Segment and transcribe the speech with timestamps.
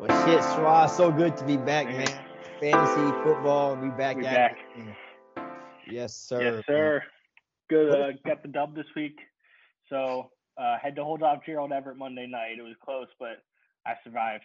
[0.00, 2.06] Well, shit, Schwa, so good to be back, man.
[2.60, 4.56] Fantasy football, we back We at back.
[4.76, 5.44] it.
[5.90, 6.40] Yes, sir.
[6.40, 7.02] Yes, sir.
[7.68, 7.90] Good.
[7.90, 9.18] Uh, got the dub this week.
[9.88, 12.58] So uh, had to hold off Gerald Everett Monday night.
[12.58, 13.42] It was close, but
[13.86, 14.44] I survived.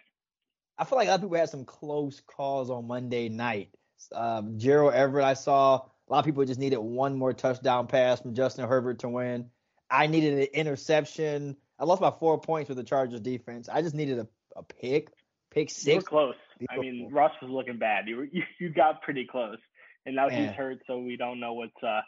[0.76, 3.68] I feel like a lot of people had some close calls on Monday night.
[4.12, 8.20] Um, Gerald Everett, I saw a lot of people just needed one more touchdown pass
[8.20, 9.50] from Justin Herbert to win.
[9.88, 11.56] I needed an interception.
[11.78, 13.68] I lost my four points with the Chargers defense.
[13.68, 14.26] I just needed a,
[14.56, 15.10] a pick,
[15.54, 16.04] pick You were six.
[16.04, 16.34] close.
[16.70, 18.08] I mean, Russ was looking bad.
[18.08, 19.58] You were, you, you got pretty close,
[20.06, 20.48] and now Man.
[20.48, 22.00] he's hurt, so we don't know what's uh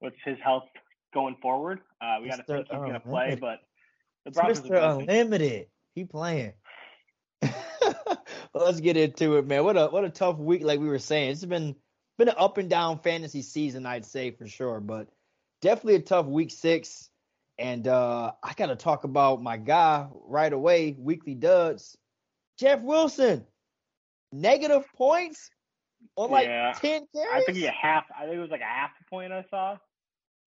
[0.00, 0.64] what's his health
[1.14, 1.80] going forward.
[2.00, 3.58] Uh, we got to think he's gonna play, but
[4.24, 4.82] the Broncos Mr.
[4.82, 5.00] are.
[5.00, 5.66] Unlimited.
[5.94, 6.52] He playing.
[7.42, 7.54] well,
[8.54, 9.64] let's get into it, man.
[9.64, 11.32] What a what a tough week, like we were saying.
[11.32, 11.74] It's been
[12.18, 15.08] been an up and down fantasy season, I'd say for sure, but
[15.62, 17.08] definitely a tough week six.
[17.58, 21.96] And uh I gotta talk about my guy right away, weekly duds.
[22.58, 23.46] Jeff Wilson.
[24.32, 25.50] Negative points
[26.16, 26.72] on like Yeah.
[26.72, 27.42] 10 carries.
[27.42, 28.04] I think he had half.
[28.16, 29.78] I think it was like a half a point I saw.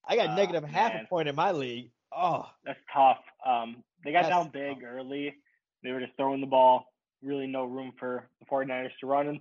[0.07, 1.91] I got Ah, negative half a point in my league.
[2.11, 3.19] Oh, That's tough.
[3.45, 5.35] Um, they got down big early.
[5.83, 6.85] They were just throwing the ball.
[7.23, 9.27] Really no room for the 49ers to run.
[9.27, 9.39] And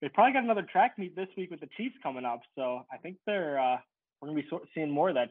[0.00, 2.42] they probably got another track meet this week with the Chiefs coming up.
[2.56, 3.78] So I think they're uh,
[4.20, 5.30] we're gonna be so- seeing more of that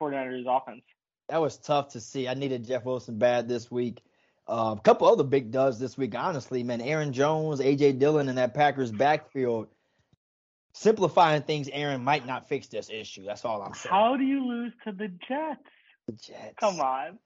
[0.00, 0.82] 49ers offense.
[1.28, 2.28] that was tough to see.
[2.28, 4.02] I needed Jeff Wilson bad this week.
[4.48, 6.80] Uh, a couple other big duds this week, honestly, man.
[6.80, 9.68] Aaron Jones, AJ Dillon, and that Packers backfield.
[10.74, 13.24] Simplifying things, Aaron might not fix this issue.
[13.24, 13.92] That's all I'm saying.
[13.94, 15.60] How do you lose to the Jets?
[16.06, 16.54] The Jets.
[16.58, 17.18] Come on,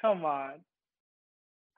[0.00, 0.54] come on.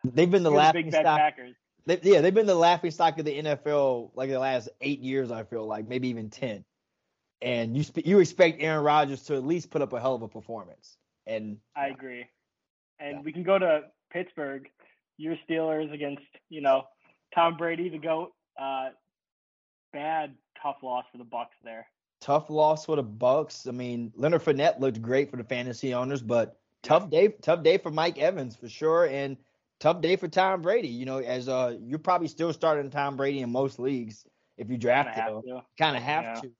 [0.04, 1.18] They've been the You're laughing stock.
[1.18, 1.56] Packers.
[1.84, 5.30] They, yeah, they've been the laughing stock of the NFL like the last eight years.
[5.32, 6.64] I feel like maybe even ten.
[7.42, 10.22] And you sp- you expect Aaron Rodgers to at least put up a hell of
[10.22, 10.96] a performance.
[11.26, 12.26] And I agree.
[13.00, 13.20] And Yeah.
[13.22, 14.68] we can go to Pittsburgh.
[15.18, 16.84] Your Steelers against, you know,
[17.34, 18.32] Tom Brady, the GOAT.
[18.60, 18.88] Uh,
[19.92, 21.86] bad, tough loss for the Bucs there.
[22.20, 23.68] tough loss for the Bucs.
[23.68, 27.78] I mean, Leonard Fournette looked great for the fantasy owners, but tough day, tough day
[27.78, 29.36] for Mike Evans for sure, and
[29.80, 30.88] tough day for Tom Brady.
[30.88, 34.24] You know, as uh, you're probably still starting Tom Brady in most leagues
[34.56, 35.42] if you draft him.
[35.78, 36.40] Kind of have Yeah.
[36.40, 36.50] to.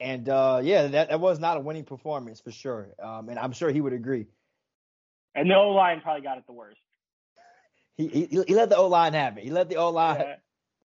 [0.00, 2.94] And uh, yeah, that, that was not a winning performance for sure.
[3.02, 4.26] Um, and I'm sure he would agree.
[5.34, 6.80] And the O line probably got it the worst.
[7.96, 9.44] He he, he let the O line have it.
[9.44, 10.34] He let the O line Yeah.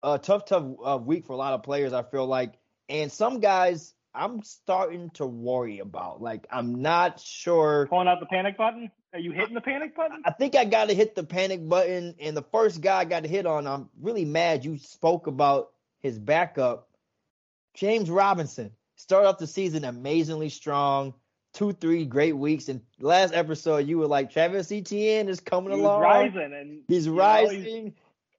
[0.03, 1.93] uh, tough, tough uh, week for a lot of players.
[1.93, 2.53] I feel like,
[2.89, 6.21] and some guys I'm starting to worry about.
[6.21, 7.87] Like I'm not sure.
[7.87, 8.91] Pulling out the panic button?
[9.13, 10.21] Are you hitting the panic button?
[10.25, 13.23] I think I got to hit the panic button, and the first guy I got
[13.23, 13.65] to hit on.
[13.65, 16.89] I'm really mad you spoke about his backup,
[17.73, 18.71] James Robinson.
[18.97, 21.13] Started off the season amazingly strong,
[21.57, 22.69] two, three great weeks.
[22.69, 25.99] And last episode, you were like, Travis Etienne is coming He along.
[25.99, 27.93] rising, and He's you know, rising,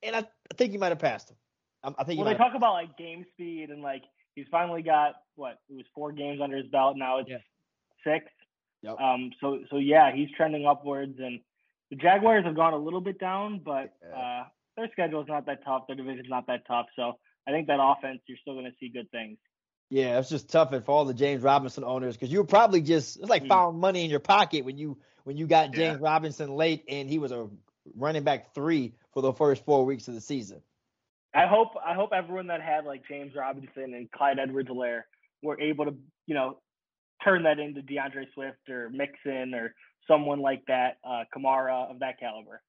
[0.05, 1.37] and I, I think you might have passed him.
[1.83, 4.05] I, I think you Well, they talk about like game speed and like
[4.37, 6.97] he's finally got what it was four games under his belt.
[6.97, 7.39] Now it's Yeah.
[8.05, 8.27] six.
[8.83, 9.01] Yep.
[9.01, 9.33] Um.
[9.41, 11.41] So so yeah, he's trending upwards, and
[11.91, 14.45] the Jaguars have gone a little bit down, but uh,
[14.77, 15.89] their schedule is not that tough.
[15.89, 16.87] Their division's not that tough.
[16.95, 17.19] So
[17.49, 19.39] I think that offense, you're still going to see good things.
[19.91, 23.19] Yeah, it's just tough for all the James Robinson owners because you were probably just
[23.19, 23.49] it's like Mm.
[23.49, 25.91] found money in your pocket when you when you got Yeah.
[25.91, 27.49] James Robinson late and he was a
[27.95, 30.63] running back three for the first four weeks of the season.
[31.35, 35.03] I hope I hope everyone that had like James Robinson and Clyde Edwards-Helaire
[35.43, 35.95] were able to
[36.27, 36.59] you know
[37.25, 39.75] turn that into D'Andre Swift or Mixon or
[40.07, 42.63] someone like that, uh, Kamara of that caliber.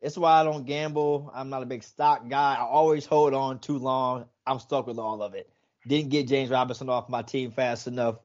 [0.00, 1.30] It's why I don't gamble.
[1.34, 2.54] I'm not a big stock guy.
[2.54, 4.26] I always hold on too long.
[4.46, 5.50] I'm stuck with all of it.
[5.86, 8.16] Didn't get James Robinson off my team fast enough.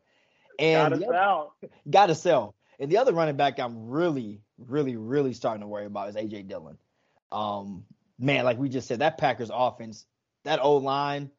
[0.59, 1.55] And Gotta other- sell.
[1.89, 2.55] got to sell.
[2.79, 6.47] And the other running back I'm really, really, really starting to worry about is AJ
[6.47, 6.77] Dillon.
[7.31, 7.85] Um,
[8.19, 10.05] man, like we just said, that Packers offense,
[10.43, 11.31] that old line,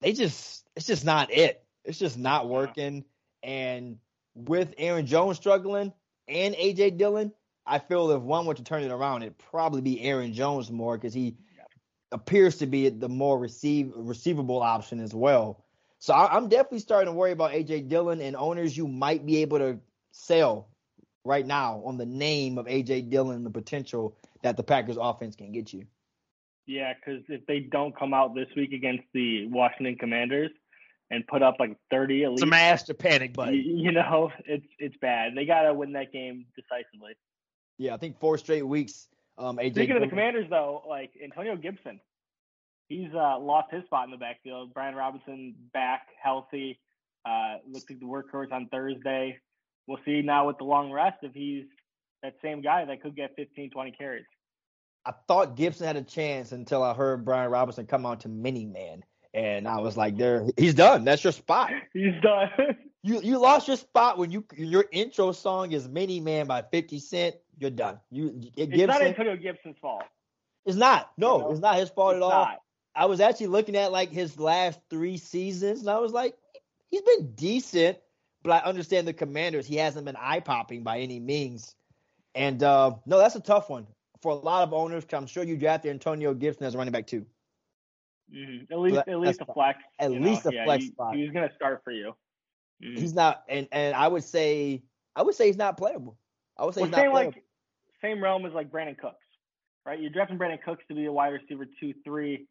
[0.00, 1.62] they just it's just not it.
[1.84, 3.04] It's just not working.
[3.42, 3.98] And
[4.34, 5.92] with Aaron Jones struggling
[6.28, 7.32] and AJ Dillon,
[7.66, 10.96] I feel if one were to turn it around, it'd probably be Aaron Jones more
[10.96, 11.36] because he
[12.12, 15.64] appears to be the more receive receivable option as well.
[15.98, 19.38] So I, I'm definitely starting to worry about AJ Dillon and owners you might be
[19.38, 19.78] able to
[20.12, 20.68] sell
[21.24, 25.52] right now on the name of AJ Dillon the potential that the Packers offense can
[25.52, 25.86] get you.
[26.66, 30.50] Yeah, because if they don't come out this week against the Washington Commanders
[31.10, 33.54] and put up like 30 at least, Smash the panic y- button.
[33.54, 35.32] you know, it's it's bad.
[35.34, 37.14] They gotta win that game decisively.
[37.78, 39.08] Yeah, I think four straight weeks.
[39.38, 42.00] Um, AJ Speaking of the Commanders, though, like Antonio Gibson,
[42.88, 44.74] he's uh, lost his spot in the backfield.
[44.74, 46.80] Brian Robinson back healthy.
[47.24, 49.38] Uh, looks like the workhorse on Thursday.
[49.86, 51.64] We'll see now with the long rest if he's
[52.22, 54.24] that same guy that could get 15, 20 carries.
[55.04, 58.66] I thought Gibson had a chance until I heard Brian Robinson come on to Many
[58.66, 61.04] Men, and I was like, "There, he's done.
[61.04, 61.70] That's your spot.
[61.94, 62.50] He's done."
[63.02, 66.98] you you lost your spot when you your intro song is Many Men by Fifty
[66.98, 67.36] Cent.
[67.58, 67.98] You're done.
[68.10, 70.04] You Gibson, it's not Antonio Gibson's fault.
[70.64, 71.10] It's not.
[71.16, 71.50] No, you know?
[71.50, 72.30] it's not his fault it's at all.
[72.30, 72.60] Not.
[72.94, 76.34] I was actually looking at like his last three seasons, and I was like,
[76.90, 77.98] he's been decent,
[78.42, 79.66] but I understand the Commanders.
[79.66, 81.74] He hasn't been eye popping by any means.
[82.34, 83.86] And uh, no, that's a tough one
[84.20, 85.04] for a lot of owners.
[85.12, 87.26] I'm sure you drafted Antonio Gibson as a running back too.
[88.34, 88.72] Mm-hmm.
[88.72, 89.78] At least, so that, at least a flex.
[89.98, 90.50] At least know?
[90.50, 91.16] a yeah, flex he, spot.
[91.16, 92.14] He's going to start for you.
[92.82, 93.00] Mm-hmm.
[93.00, 94.82] He's not, and and I would say,
[95.16, 96.18] I would say he's not playable.
[96.56, 97.32] I would say well, he's not playable.
[97.32, 97.44] like
[98.02, 99.16] same realm as like Brandin Cooks,
[99.86, 100.00] right?
[100.00, 102.46] You're drafting Brandin Cooks to be a wide receiver two, three.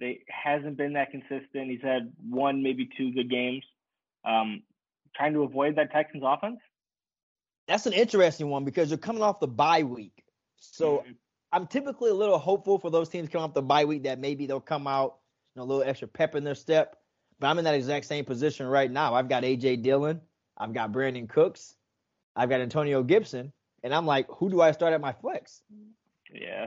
[0.00, 1.70] They hasn't been that consistent.
[1.70, 3.64] He's had one, maybe two good games.
[4.24, 4.62] Um,
[5.16, 6.58] trying to avoid that Texans offense.
[7.66, 10.24] That's an interesting one because you're coming off the bye week.
[10.56, 11.12] So mm-hmm.
[11.52, 14.46] I'm typically a little hopeful for those teams coming off the bye week that maybe
[14.46, 15.18] they'll come out
[15.54, 16.96] you know, a little extra pep in their step.
[17.40, 19.14] But I'm in that exact same position right now.
[19.14, 20.20] I've got AJ Dillon,
[20.56, 21.74] I've got Brandin Cooks,
[22.34, 25.62] I've got Antonio Gibson, and I'm like, who do I start at my flex?
[26.32, 26.66] Yeah,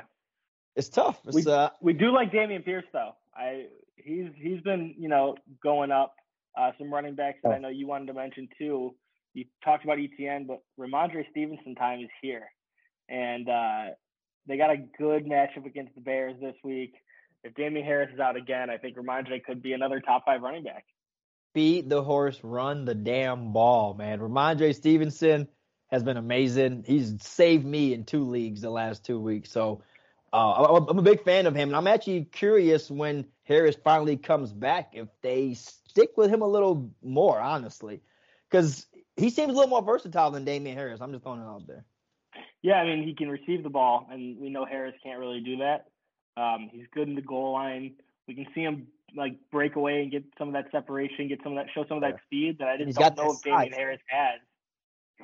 [0.75, 1.19] it's tough.
[1.25, 3.11] It's, we uh, we do like Dameon Pierce though.
[3.35, 3.65] I
[3.95, 6.15] he's he's been you know going up.
[6.57, 8.93] Uh, some running backs that I know you wanted to mention too.
[9.33, 12.43] You talked about Etienne, but Rhamondre Stevenson time is here,
[13.07, 13.83] and uh,
[14.47, 16.93] they got a good matchup against the Bears this week.
[17.43, 20.63] If Damien Harris is out again, I think Rhamondre could be another top five running
[20.63, 20.85] back.
[21.53, 24.19] Beat the horse, run the damn ball, man.
[24.19, 25.47] Rhamondre Stevenson
[25.91, 26.83] has been amazing.
[26.87, 29.51] He's saved me in two leagues the last two weeks.
[29.51, 29.83] So
[30.33, 31.69] uh, I'm a big fan of him.
[31.69, 36.47] And I'm actually curious when Harris finally comes back if they stick with him a
[36.47, 38.01] little more, honestly.
[38.49, 38.85] Because
[39.17, 41.01] he seems a little more versatile than Damien Harris.
[41.01, 41.83] I'm just throwing it out there.
[42.61, 45.57] Yeah, I mean, he can receive the ball, and we know Harris can't really do
[45.57, 45.87] that.
[46.37, 47.95] Um, he's good in the goal line.
[48.27, 51.57] We can see him like break away and get some of that separation, get some
[51.57, 53.99] of that, show some of that speed that I just don't know if Damien Harris
[54.07, 54.39] has.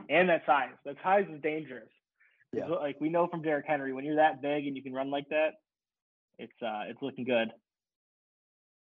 [0.09, 0.69] And that size.
[0.85, 1.89] That size is dangerous.
[2.53, 2.67] Yeah.
[2.67, 5.27] Like we know from Derrick Henry, when you're that big and you can run like
[5.29, 5.55] that,
[6.39, 7.51] it's uh it's looking good.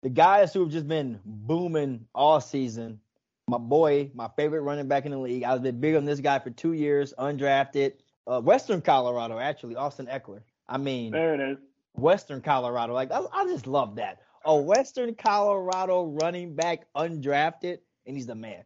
[0.03, 2.99] The guys who have just been booming all season,
[3.47, 5.43] my boy, my favorite running back in the league.
[5.43, 7.93] I've been big on this guy for two years, undrafted.
[8.27, 10.41] Uh, Western Colorado, actually, Austin Ekeler.
[10.67, 11.57] I mean, there it is.
[11.95, 12.93] Western Colorado.
[12.93, 14.19] Like I, I just love that.
[14.45, 18.63] A Western Colorado running back undrafted, and he's the man.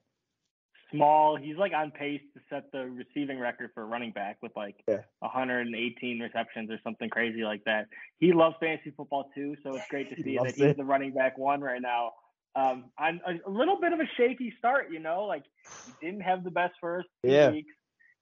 [0.91, 1.35] Small.
[1.35, 5.01] He's like on pace to set the receiving record for running back with like yeah.
[5.19, 7.87] 118 receptions or something crazy like that.
[8.19, 10.77] He loves fantasy football too, so it's great to see that he's it.
[10.77, 12.13] the running back one right now.
[12.55, 15.43] Um, on a, a, little bit of a shaky start, you know, like
[15.85, 17.51] he didn't have the best first yeah.
[17.51, 17.73] weeks,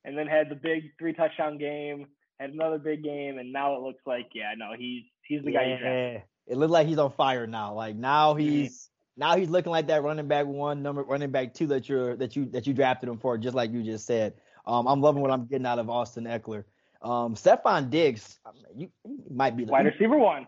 [0.03, 2.07] and then had the big three touchdown game
[2.39, 5.79] had another big game, and now it looks like yeah, no, he's he's the yeah,
[5.81, 6.23] guy.
[6.45, 7.73] It looks like he's on fire now.
[7.73, 8.89] Like now he's.
[9.17, 12.35] Now he's looking like that running back one, number running back two that you're that
[12.35, 14.33] you that you drafted him for, just like you just said.
[14.65, 16.65] Um, I'm loving what I'm getting out of Austin Ekeler.
[17.01, 18.39] Um, Stefon Diggs,
[18.75, 20.47] you, you might be the wide receiver one.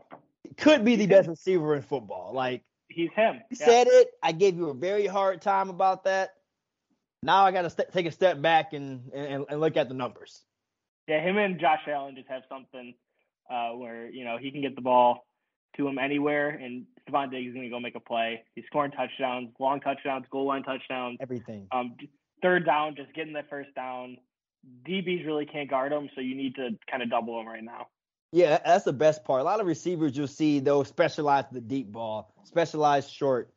[0.57, 2.31] Could be the best receiver in football.
[2.33, 3.35] Like he's him.
[3.49, 3.65] You yeah.
[3.65, 4.09] said it.
[4.21, 6.35] I gave you a very hard time about that.
[7.23, 9.95] Now I got to st- take a step back and, and and look at the
[9.95, 10.43] numbers
[11.09, 12.93] yeah, him and Josh Allen just have something
[13.49, 15.25] uh, where you know he can get the ball
[15.75, 18.43] to him anywhere, and Stefon Diggs is going to go make a play.
[18.55, 21.67] He's scoring touchdowns, long touchdowns, goal line touchdowns, everything.
[21.71, 21.95] Um,
[22.41, 24.17] third down, just getting the first down.
[24.87, 27.87] DBs really can't guard him, so you need to kind of double him right now.
[28.31, 29.41] Yeah, that's the best part.
[29.41, 33.51] A lot of receivers you'll see they'll specialize the deep ball, specialize short.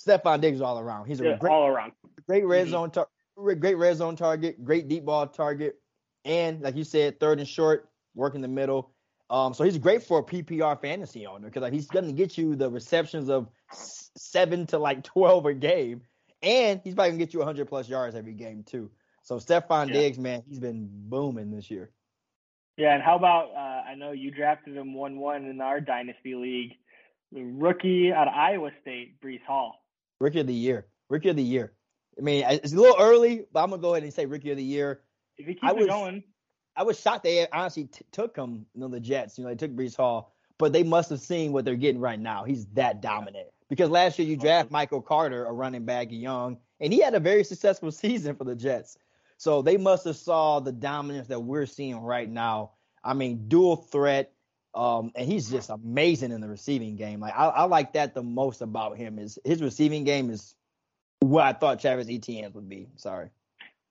[0.00, 1.06] Stefon Diggs all around.
[1.06, 1.92] He's a yeah, great, all around.
[2.26, 2.70] Great red mm-hmm.
[2.70, 5.76] zone tar- great red zone target, great deep ball target.
[6.24, 8.92] And like you said, third and short, work in the middle.
[9.30, 12.38] Um, so he's great for a PPR fantasy owner because like he's going to get
[12.38, 13.48] you the receptions of
[14.16, 16.02] seven to like twelve a game,
[16.42, 18.90] and he's probably gonna get you 100 plus yards every game too.
[19.22, 19.92] So Stefon yeah.
[19.94, 21.90] Diggs, man, he's been booming this year.
[22.78, 26.34] Yeah, and how about uh, I know you drafted him one one in our dynasty
[26.34, 26.74] league,
[27.32, 29.74] the rookie out of Iowa State, Breece Hall.
[30.20, 31.72] Rookie of the year, rookie of the year.
[32.16, 34.56] I mean, it's a little early, but I'm gonna go ahead and say rookie of
[34.56, 35.02] the year.
[35.36, 36.22] If he keeps I was, going,
[36.78, 38.64] I was shocked they honestly t- took him.
[38.74, 39.36] You know, the Jets.
[39.36, 42.18] You know, they took Breece Hall, but they must have seen what they're getting right
[42.18, 42.44] now.
[42.44, 43.48] He's that dominant.
[43.68, 47.20] Because last year you draft Michael Carter, a running back, young, and he had a
[47.20, 48.96] very successful season for the Jets.
[49.38, 52.72] So they must have saw the dominance that we're seeing right now.
[53.04, 54.32] I mean, dual threat,
[54.74, 57.20] um, and he's just amazing in the receiving game.
[57.20, 60.54] Like I, I, like that the most about him is his receiving game is
[61.20, 62.88] what I thought Travis Etienne would be.
[62.96, 63.30] Sorry.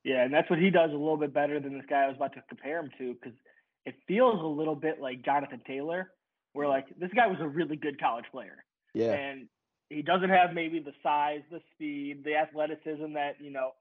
[0.07, 2.15] Yeah, and that's what he does a little bit better than this guy I was
[2.15, 3.37] about to compare him to because
[3.85, 6.11] it feels a little bit like Jonathan Taylor,
[6.53, 8.63] where like this guy was a really good college player.
[8.93, 9.11] Yeah.
[9.11, 9.49] And
[9.89, 13.71] he doesn't have maybe the size, the speed, the athleticism that, you know,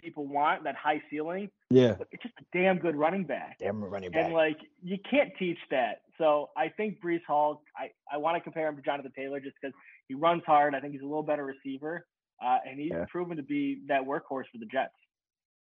[0.00, 1.50] people want, that high ceiling.
[1.70, 1.94] Yeah.
[1.98, 3.56] But it's just a damn good running back.
[3.58, 4.26] Damn running back.
[4.26, 6.02] And like you can't teach that.
[6.18, 9.56] So I think Breece Hall, I, I want to compare him to Jonathan Taylor just
[9.60, 9.74] because
[10.06, 10.76] he runs hard.
[10.76, 12.06] I think he's a little better receiver.
[12.40, 13.06] Uh, and he's Yeah.
[13.10, 14.94] proven to be that workhorse for the Jets.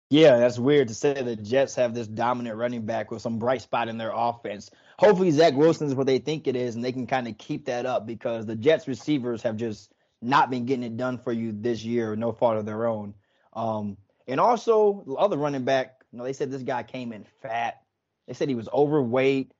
[0.09, 3.63] Yeah, that's weird to say the Jets have this dominant running back with some bright
[3.63, 4.71] spot in their offense.
[4.99, 7.67] Hopefully, Zach Wilson is what they think it is, and they can kind of keep
[7.67, 11.53] that up because the Jets receivers have just not been getting it done for you
[11.53, 13.15] this year, no fault of their own.
[13.53, 13.97] Um,
[14.29, 17.83] and also, the other running back, you know, they said this guy came in fat.
[18.29, 19.53] They said he was overweight,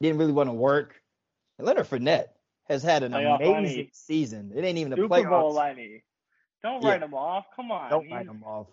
[0.00, 1.00] didn't really want to work.
[1.58, 2.28] And Leonard Fournette
[2.68, 3.90] has had an Playoff amazing Lenny.
[3.92, 4.52] season.
[4.54, 5.28] It ain't even a Super.
[5.28, 6.02] Bowl Lenny.
[6.62, 6.90] Don't Yeah.
[6.90, 7.46] write him off.
[7.56, 7.90] Come on.
[7.90, 8.68] Don't he's, write him off.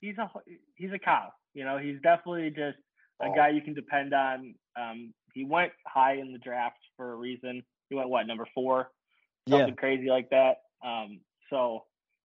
[0.00, 0.30] He's a
[0.76, 1.28] he's a cow.
[1.54, 2.78] You know, he's definitely just
[3.20, 3.34] a Oh.
[3.34, 4.54] guy you can depend on.
[4.76, 7.62] Um, he went high in the draft for a reason.
[7.88, 8.90] He went what number four,
[9.46, 9.58] Yeah.
[9.58, 10.58] something crazy like that.
[10.84, 11.84] Um, so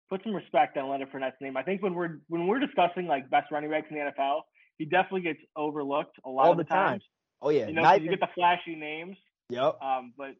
[0.10, 1.56] put some respect on Leonard Fournette's name.
[1.58, 4.42] I think when we're when we're discussing like best running backs in the NFL,
[4.78, 6.88] he definitely gets overlooked a lot All of the the time.
[7.00, 7.04] times.
[7.42, 9.18] Oh yeah, You know, Not you get the flashy names.
[9.50, 9.82] yep.
[9.82, 10.36] Um, but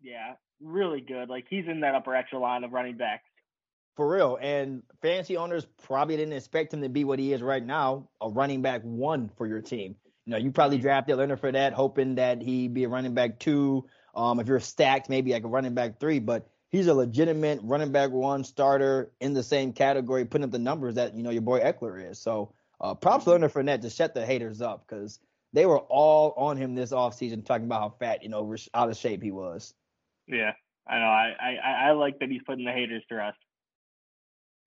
[0.00, 1.28] yeah, really good.
[1.28, 3.24] Like he's in that upper echelon of running backs.
[3.96, 4.38] For real.
[4.40, 8.28] And fantasy owners probably didn't expect him to be what he is right now, a
[8.28, 9.96] running back one for your team.
[10.24, 13.38] You know, you probably drafted Leonard for that, hoping that he'd be a running back
[13.38, 13.86] two.
[14.14, 17.92] Um, if you're stacked, maybe like a running back three, but he's a legitimate running
[17.92, 21.42] back one starter in the same category, putting up the numbers that, you know, your
[21.42, 22.18] boy Ekeler is.
[22.18, 25.18] So uh, props to Leonard Fournette to shut the haters up because
[25.52, 28.96] they were all on him this offseason talking about how fat, you know, out of
[28.96, 29.74] shape he was.
[30.26, 30.52] Yeah,
[30.88, 31.04] I know.
[31.04, 33.36] I I, I like that he's putting the haters to rest.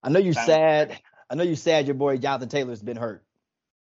[0.04, 1.00] I know you're sad.
[1.30, 3.24] I know you're sad your boy Jonathan Taylor's been hurt.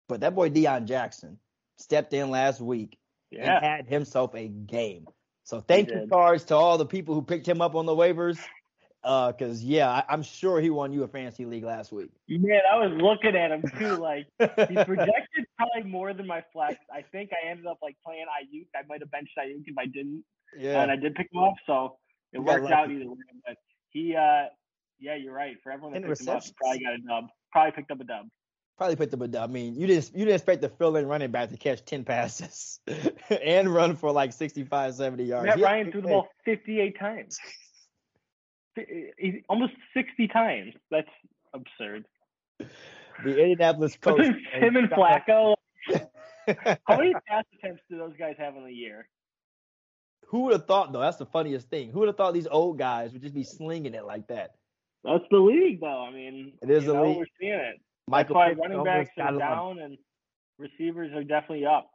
[0.07, 1.37] But that boy Deon Jackson
[1.77, 2.97] stepped in last week
[3.31, 3.55] Yeah.
[3.57, 5.07] and had himself a game.
[5.43, 8.37] So thank you cards to all the people who picked him up on the waivers.
[9.03, 12.09] Uh, cause yeah, I, I'm sure he won you a fantasy league last week.
[12.27, 13.95] Man, I was looking at him too.
[13.95, 14.45] Like he
[14.83, 16.75] projected probably more than my flex.
[16.93, 18.67] I think I ended up like playing Aiyuk.
[18.75, 20.23] I might have benched Aiyuk if I didn't,
[20.57, 20.81] yeah.
[20.81, 21.53] and I did pick him up.
[21.65, 21.97] So
[22.33, 23.15] it worked out either way.
[23.45, 23.55] But
[23.91, 24.47] he, uh,
[24.99, 25.55] yeah, you're right.
[25.63, 27.29] For everyone that And picked him up, probably got a dub.
[27.51, 28.27] Probably picked up a dub.
[28.77, 29.49] Probably picked up a dub.
[29.49, 32.79] I mean, you didn't you didn't expect the fill-in running back to catch 10 passes
[33.43, 35.45] and run for like 65, 70 yards.
[35.47, 37.39] Matt He had a Ryan threw the ball 58 times.
[38.75, 40.73] He- eh, eh, Almost 60 times.
[40.91, 41.09] That's
[41.53, 42.05] absurd.
[42.59, 42.67] The
[43.25, 44.17] Indianapolis coach.
[44.17, 45.55] Between him and Flacco,
[45.87, 49.07] how many pass attempts do those guys have in a year?
[50.27, 50.99] Who would have thought though?
[50.99, 51.89] That's the funniest thing.
[51.91, 54.56] Who would have thought these old guys would just be slinging it like that?
[55.07, 56.03] That's the league, though.
[56.03, 57.17] I mean, It is the know, league.
[57.17, 57.81] We're seeing it.
[58.09, 59.97] Michael That's why running backs are down and
[60.59, 61.89] receivers are definitely up.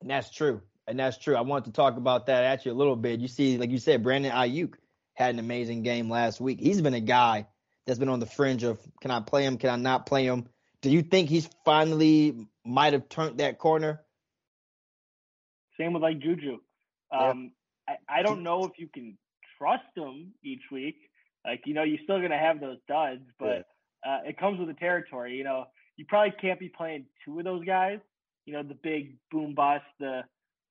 [0.00, 0.62] And that's true.
[0.88, 1.36] And that's true.
[1.36, 3.20] I want to talk about that actually a little bit.
[3.20, 4.74] You see, like you said, Brandon Aiyuk
[5.14, 6.60] had an amazing game last week.
[6.60, 7.46] He's been a guy
[7.86, 9.56] that's been on the fringe of can I play him?
[9.56, 10.46] Can I not play him?
[10.82, 14.02] Do you think he's finally might have turned that corner?
[15.78, 16.58] Same with like Juju.
[17.12, 17.30] Yeah.
[17.30, 17.52] Um,
[17.88, 19.16] I, I don't know if you can
[19.58, 20.96] trust him each week.
[21.46, 23.66] Like, you know, you're still going to have those duds, but
[24.06, 25.36] uh, it comes with the territory.
[25.36, 28.00] You know, you probably can't be playing two of those guys.
[28.46, 30.22] You know, the big boom bust, the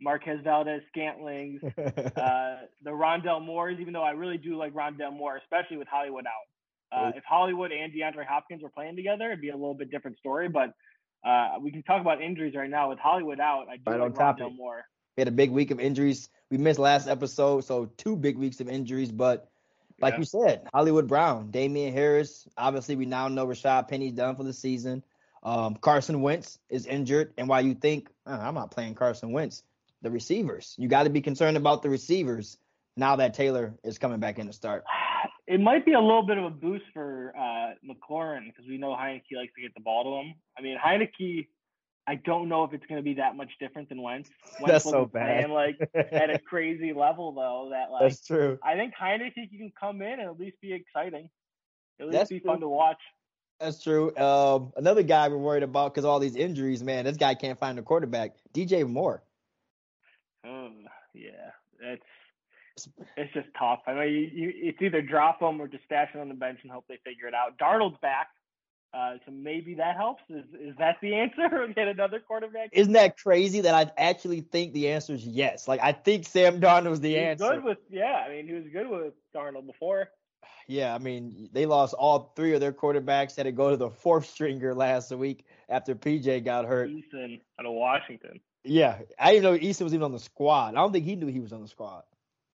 [0.02, 1.64] Marquez Valdez Scantlings,
[2.18, 6.26] uh, the Rondale Moores, even though I really do like Rondale Moore, especially with Hollywood
[6.26, 6.34] out.
[6.92, 10.18] Uh, if Hollywood and DeAndre Hopkins were playing together, it'd be a little bit different
[10.18, 10.48] story.
[10.48, 10.74] But
[11.28, 12.90] uh, we can talk about injuries right now.
[12.90, 14.46] With Hollywood out, I do Right like on topic.
[14.46, 14.84] Rondale Moore.
[15.18, 16.30] We had a big week of injuries.
[16.52, 19.12] We missed last episode, so two big weeks of injuries.
[19.12, 19.50] But
[20.00, 20.20] like Yeah.
[20.20, 22.48] you said, Hollywood Brown, Damien Harris.
[22.58, 25.04] Obviously, we now know Rashaad Penny's done for the season.
[25.44, 29.64] Um, Carson Wentz is injured, and while you think "Uh, I'm not playing Carson Wentz,
[30.02, 32.58] the receivers, you got to be concerned about the receivers
[32.98, 34.84] now that Taylor is coming back in to start.
[35.48, 38.96] It might be a little bit of a boost for uh, McLaurin because we know
[38.96, 40.34] Heinicke likes to get the ball to him.
[40.58, 41.48] I mean, Heinicke,
[42.08, 44.30] I don't know if it's going to be that much different than Wentz.
[44.60, 45.46] Wentz That's so bad.
[45.46, 47.70] playing, like at a crazy level though.
[47.72, 48.60] That like That's true.
[48.64, 51.30] I think Heinicke can come in and at least be exciting.
[52.00, 52.52] At least That's be true.
[52.52, 53.00] fun to watch.
[53.60, 54.16] That's true.
[54.18, 57.06] Um, another guy we're worried about because all these injuries, man.
[57.06, 58.36] This guy can't find a quarterback.
[58.54, 59.24] DJ Moore.
[60.46, 60.70] Oh,
[61.14, 62.04] yeah, it's
[63.16, 63.80] it's just tough.
[63.88, 66.60] I mean, you, you, it's either drop them or just stash them on the bench
[66.64, 67.58] and hope they figure it out.
[67.58, 68.28] Darnold's back,
[68.96, 70.24] uh, so maybe that helps.
[70.30, 71.68] Is is that the answer?
[71.76, 72.70] Get another quarterback?
[72.72, 75.68] Isn't that crazy that I actually think the answer is yes?
[75.68, 77.54] Like I think Sam Darnold's the He was answer.
[77.56, 78.24] good with yeah.
[78.26, 80.10] I mean, he was good with Darnold before.
[80.68, 83.36] Yeah, I mean they lost all three of their quarterbacks.
[83.36, 86.90] Had to go to the fourth stringer last week after PJ got hurt.
[86.90, 88.40] Eason out of Washington.
[88.64, 90.70] Yeah, I didn't know Eason was even on the squad.
[90.76, 92.04] I don't think he knew he was on the squad.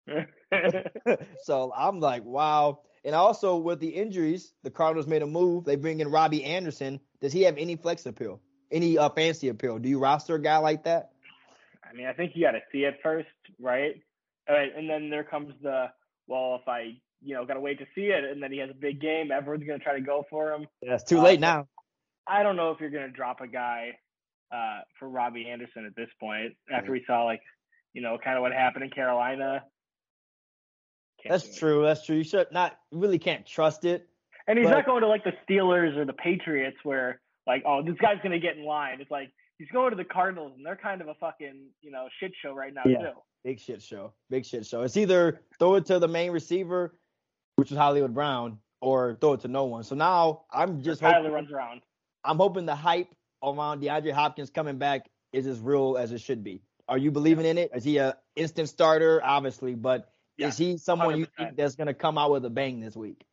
[1.44, 2.80] so I'm like, wow.
[3.04, 5.66] And also with the injuries, the Cardinals made a move.
[5.66, 7.00] They bring in Robbie Anderson.
[7.20, 8.40] Does he have any flex appeal?
[8.72, 9.80] Any uh, fancy appeal?
[9.80, 11.12] Do you roster a guy like that?
[11.84, 13.28] I mean, I think you got to see it first,
[13.60, 13.96] right?
[14.50, 15.88] All right, and then there comes the
[16.28, 18.70] well, if I you know got to wait to see it, and then he has
[18.70, 20.66] a big game, everyone's gonna try to go for him.
[20.82, 21.68] Yeah, it's too late uh, now.
[22.28, 23.98] I don't know if you're gonna drop a guy
[24.52, 27.42] uh, for Robbie Anderson at this point after we saw like
[27.94, 29.64] you know kind of what happened in Carolina.
[31.30, 31.84] That's true.
[31.84, 32.18] That's true.
[32.18, 34.08] You should not really can't trust it.
[34.48, 37.84] And he's but, not going to like the Steelers or the Patriots where like, oh,
[37.84, 39.02] this guy's gonna get in line.
[39.02, 42.08] It's like he's going to the Cardinals and they're kind of a fucking, you know,
[42.20, 43.12] shit show right now yeah, too.
[43.44, 44.14] Big shit show.
[44.30, 44.82] Big shit show.
[44.82, 46.96] It's either throw it to the main receiver,
[47.56, 49.84] which is Hollywood Brown, or throw it to no one.
[49.84, 51.82] So now I'm just Tyler hoping, runs around.
[52.24, 53.10] I'm hoping the hype
[53.44, 56.62] around DeAndre Hopkins coming back is as real as it should be.
[56.88, 57.72] Are you believing in it?
[57.74, 59.22] Is he a instant starter?
[59.24, 60.11] Obviously, but
[60.42, 61.20] yeah, is he someone 100%.
[61.20, 63.24] you think that's going to come out with a bang this week?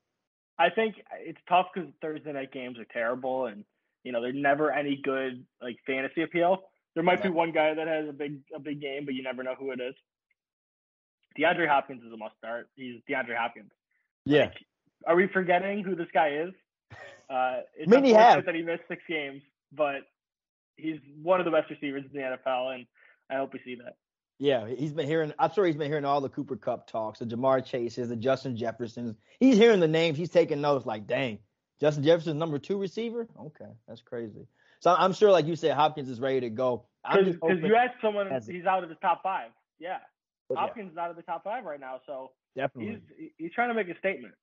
[0.58, 3.64] I think it's tough because Thursday night games are terrible, and
[4.04, 6.64] you know they're never any good like fantasy appeal.
[6.94, 7.28] There might yeah.
[7.28, 9.70] be one guy that has a big a big game, but you never know who
[9.70, 9.94] it is.
[11.38, 12.68] DeAndre Hopkins is a must start.
[12.74, 13.70] He's DeAndre Hopkins.
[14.24, 14.40] Yeah.
[14.40, 14.54] Like,
[15.06, 16.52] are we forgetting who this guy is?
[17.30, 18.46] Uh, it's Many have.
[18.46, 20.00] that he missed six games, but
[20.76, 22.86] he's one of the best receivers in the NFL, and
[23.30, 23.96] I hope we see that.
[24.38, 25.32] Yeah, he's been hearing.
[25.38, 28.56] I'm sure he's been hearing all the Cooper Kupp talks, the Ja'Marr Chases, the Justin
[28.56, 29.16] Jeffersons.
[29.40, 30.16] He's hearing the names.
[30.16, 30.86] He's taking notes.
[30.86, 31.40] Like, dang,
[31.80, 33.26] Justin Jefferson's number two receiver.
[33.38, 34.46] Okay, that's crazy.
[34.80, 36.84] So I'm sure, like you said, Hopkins is ready to go.
[37.02, 39.50] Because you asked someone, he's out of the top five.
[39.80, 39.98] Yeah,
[40.54, 42.00] Hopkins is out of the top five right now.
[42.06, 44.34] So definitely, he's he's trying to make a statement.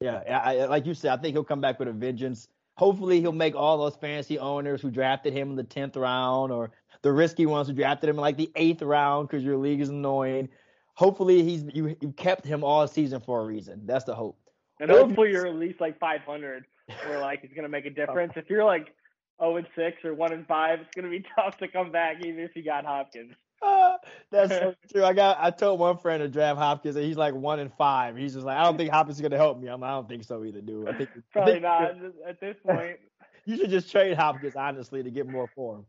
[0.00, 2.48] Yeah, I, like you said, I think he'll come back with a vengeance.
[2.76, 6.72] Hopefully, he'll make all those fantasy owners who drafted him in the tenth round or
[7.04, 9.90] the risky ones who drafted him in like the eighth round because your league is
[9.90, 10.48] annoying.
[10.94, 13.82] Hopefully, he's you you kept him all season for a reason.
[13.84, 14.38] That's the hope.
[14.80, 16.64] And hopefully, you're at least like 500,
[17.06, 18.32] where like it's gonna make a difference.
[18.36, 18.94] If you're like
[19.38, 22.40] 0 and 6 or 1 and 5, it's gonna be tough to come back even
[22.40, 23.34] if you got Hopkins.
[23.60, 23.96] Uh,
[24.30, 25.04] that's so true.
[25.04, 28.16] I got I told one friend to draft Hopkins and he's like one and five.
[28.16, 29.68] He's just like, I don't think Hopkins is gonna help me.
[29.68, 30.88] I'm like, I don't think so either, dude.
[30.88, 32.96] I think probably I think, not at this point.
[33.44, 35.86] you should just trade Hopkins honestly to get more for him.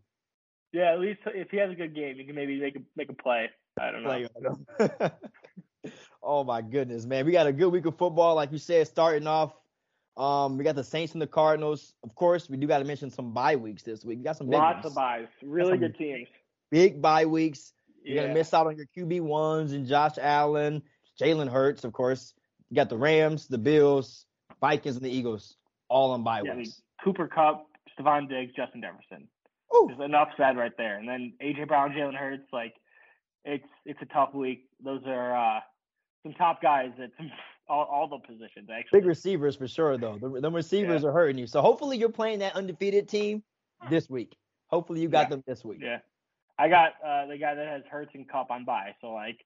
[0.75, 3.07] Yeah, at least if he has a good game, you can maybe make a make
[3.07, 3.49] a play.
[3.79, 5.09] I don't know.
[6.23, 7.25] oh my goodness, man.
[7.25, 9.53] We got a good week of football, like you said, starting off.
[10.17, 11.93] Um, we got the Saints and the Cardinals.
[12.03, 14.17] Of course, we do got to mention some bye weeks this week.
[14.17, 14.85] We got some lots ones.
[14.88, 15.27] of byes.
[15.41, 16.27] Really good teams.
[16.71, 17.71] Big bye weeks.
[18.03, 18.21] You're yeah.
[18.23, 20.81] gonna miss out on your QB ones and Josh Allen,
[21.21, 22.33] Jalen Hurts, of course.
[22.69, 24.25] You got the Rams, the Bills,
[24.59, 25.55] Vikings, and the Eagles
[25.88, 26.81] all on bye yeah, weeks.
[27.01, 29.29] Cooper Kupp, Stefon Diggs, Justin Jefferson.
[29.73, 29.86] Ooh.
[29.88, 30.97] There's enough said right there.
[30.97, 32.73] And then AJ Brown, Jalen Hurts, like
[33.43, 34.67] it's it's a tough week.
[34.84, 35.60] Those are uh,
[36.23, 37.32] some top guys at some
[37.69, 38.99] all, all the positions actually.
[38.99, 40.17] Big receivers for sure though.
[40.19, 41.10] The, the receivers yeah.
[41.10, 41.47] are hurting you.
[41.47, 43.43] So hopefully you're playing that undefeated team
[43.89, 44.36] this week.
[44.67, 45.30] Hopefully you got yeah.
[45.30, 45.80] them this week.
[45.82, 45.99] Yeah.
[46.58, 48.95] I got uh, the guy that has Hurts and Kupp on bye.
[49.01, 49.39] So like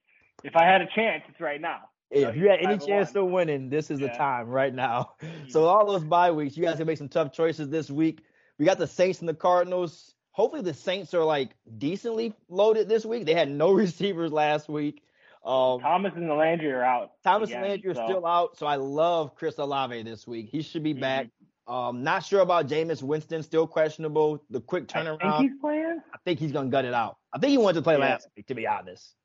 [0.44, 1.82] if I had a chance, it's right now.
[2.12, 4.08] if you had any chance of winning, this is yeah.
[4.08, 5.14] the time right now.
[5.50, 8.22] So all those bye weeks, you guys can make some tough choices this week.
[8.60, 10.14] We got the Saints and the Cardinals.
[10.32, 13.26] Hopefully the Saints are like decently loaded this week.
[13.26, 15.02] They had no receivers last week.
[15.46, 17.14] Um, Thomas and Landry are out.
[17.24, 18.06] Thomas again, and Landry are so.
[18.06, 20.50] still out, so I love Chris Olave this week.
[20.52, 21.02] He should be mm-hmm.
[21.02, 21.28] back.
[21.66, 24.44] Um, not sure about Jameis Winston, still questionable.
[24.50, 25.24] The quick turnaround.
[25.24, 26.00] I think he's playing.
[26.14, 27.18] I think he's gonna gut it out.
[27.32, 28.10] I think he wanted to play yeah.
[28.10, 29.16] last week, to be honest.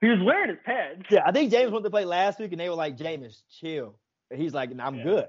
[0.00, 1.02] He was wearing his pads.
[1.10, 3.98] Yeah, I think James wanted to play last week, and they were like, "Jameis, chill."
[4.30, 5.04] And he's like, "I'm yeah.
[5.04, 5.26] good."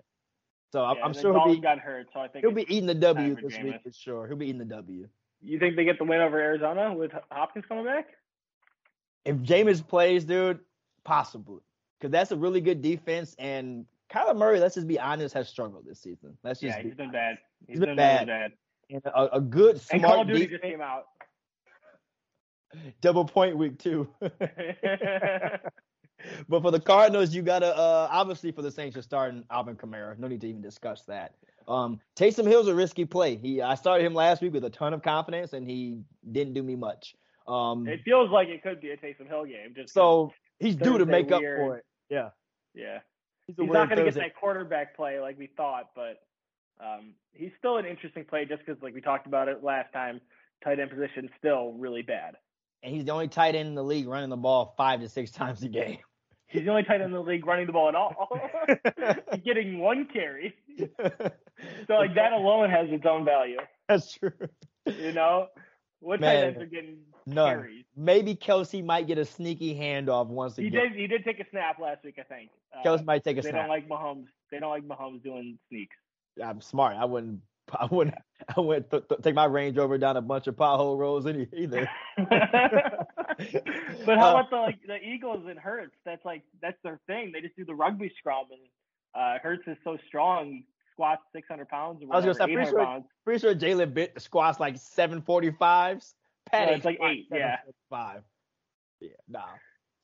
[0.71, 2.07] So I'm, yeah, I'm sure he'll be got hurt.
[2.13, 3.63] So I think he'll be eating the W this Jameis.
[3.63, 4.27] week for sure.
[4.27, 5.07] He'll be eating the W.
[5.41, 8.07] You think they get the win over Arizona with Hopkins coming back?
[9.25, 10.59] If Jameis plays, dude,
[11.03, 11.61] possibly,
[11.99, 13.35] because that's a really good defense.
[13.39, 16.37] And Kyler Murray, let's just be honest, has struggled this season.
[16.43, 17.37] Let's just yeah, he's been bad.
[17.61, 18.27] he's, he's been, been bad.
[18.27, 18.51] Bad.
[18.89, 20.61] And a, a good smart and Call of Duty defense.
[20.61, 21.05] just came out.
[23.01, 24.07] Double point week two.
[26.47, 30.17] but for the Cardinals, you gotta uh, obviously for the Saints, you're starting Alvin Kamara.
[30.17, 31.35] No need to even discuss that.
[31.67, 33.35] Um, Taysom Hill's a risky play.
[33.35, 35.99] He I started him last week with a ton of confidence, and he
[36.31, 37.15] didn't do me much.
[37.47, 39.73] Um, it feels like it could be a Taysom Hill game.
[39.75, 41.59] Just so he's due to make weird.
[41.59, 41.85] up for it.
[42.09, 42.29] Yeah.
[42.75, 42.99] Yeah.
[43.47, 46.21] He's, he's not going to get that quarterback play like we thought, but
[46.79, 50.21] um, he's still an interesting play just because, like we talked about it last time,
[50.63, 52.35] tight end position still really bad.
[52.83, 55.31] And he's the only tight end in the league running the ball five to six
[55.31, 55.97] times a game.
[56.49, 58.27] He's the only tight end in the league running the ball at all.
[59.45, 60.55] getting one carry.
[60.79, 63.59] so like that alone has its own value.
[63.87, 64.31] That's true.
[64.85, 65.47] You know?
[65.99, 67.49] What Man, tight ends are getting none.
[67.57, 67.85] carries?
[67.95, 70.91] Maybe Kelce might get a sneaky handoff once He again.
[70.91, 70.93] did.
[70.93, 72.49] He did take a snap last week, I think.
[72.73, 73.53] Uh, Kelce might take a they snap.
[73.53, 74.25] They don't like Mahomes.
[74.51, 75.95] They don't like Mahomes doing sneaks.
[76.43, 76.95] I'm smart.
[76.97, 77.41] I wouldn't.
[77.79, 78.15] I wouldn't.
[78.55, 81.47] I wouldn't th- th- take my Range Rover down a bunch of pothole roads any
[81.55, 81.87] either.
[82.17, 82.29] but
[84.17, 85.95] how Uh, about the like the Eagles and Hurts?
[86.05, 87.31] That's like that's their thing.
[87.33, 88.61] They just do the rugby scrum, and
[89.15, 90.51] uh, Hurts is so strong.
[90.51, 93.05] He squats 600 pounds or I was whatever, gonna say, pretty sure- pounds.
[93.25, 96.13] Pretty sure Jalen bit squats like 745s.
[96.51, 97.57] Pat No, it's like eight, yeah.
[97.89, 98.21] five.
[98.99, 99.43] Yeah, nah.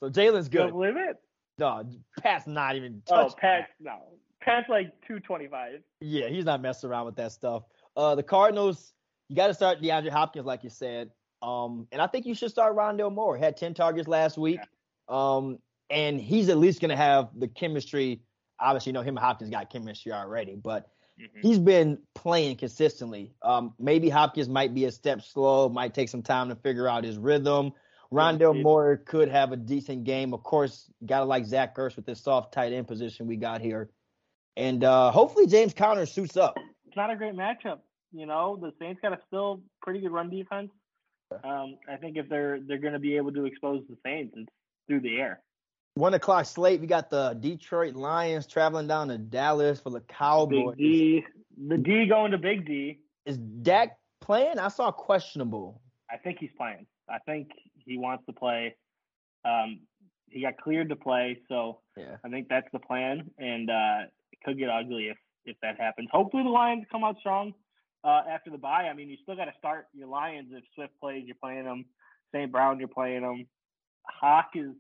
[0.02, 0.74] So Jalen's Don't good.
[0.74, 1.18] believe it?
[1.58, 1.84] No,
[2.22, 4.00] Pat's not even Oh, touching Pat's no.
[4.46, 5.82] Pat's like 225.
[6.02, 7.64] Yeah, he's not messing around with that stuff.
[7.98, 8.94] Uh, the Cardinals,
[9.28, 11.10] you got to start DeAndre Hopkins, like you said.
[11.42, 13.38] Um, and I think you should start Rondale Moore.
[13.38, 14.60] Had 10 targets last week.
[15.10, 15.58] Um,
[15.90, 18.22] and he's at least going to have the chemistry.
[18.60, 21.42] Obviously, you know, him and Hopkins got chemistry already, but Mhm.
[21.42, 23.34] he's been playing consistently.
[23.42, 27.04] Um, maybe Hopkins might be a step slow, might take some time to figure out
[27.04, 27.74] his rhythm.
[28.12, 30.34] Rondale Moore could have a decent game.
[30.34, 33.62] Of course, got to like Zach Ertz with this soft tight end position we got
[33.62, 33.90] here.
[34.58, 36.56] And uh, hopefully James Conner suits up.
[36.88, 37.80] It's not a great matchup.
[38.14, 40.72] You know, the Saints got a still pretty good run defense.
[41.44, 44.50] Um, I think if they're they're going to be able to expose the Saints, it's
[44.88, 45.42] through the air.
[45.96, 46.80] One o'clock slate.
[46.80, 50.76] We got the Detroit Lions traveling down to Dallas for the Cowboys.
[50.78, 51.26] Big D,
[51.68, 53.00] the D going to Big D.
[53.26, 54.60] Is Dak playing?
[54.60, 55.82] I saw questionable.
[56.12, 56.86] I think he's playing.
[57.10, 58.76] I think he wants to play.
[59.44, 59.80] Um,
[60.30, 62.18] he got cleared to play, so Yeah.
[62.24, 63.98] I think that's the plan, and uh,
[64.46, 66.10] could get ugly if if that happens.
[66.12, 67.54] Hopefully, the Lions come out strong
[68.04, 68.88] uh, after the bye.
[68.90, 71.24] I mean, you still got to start your Lions if Swift plays.
[71.26, 71.86] You're playing them.
[72.34, 72.52] St.
[72.52, 73.46] Brown, you're playing them.
[74.08, 74.72] Hock is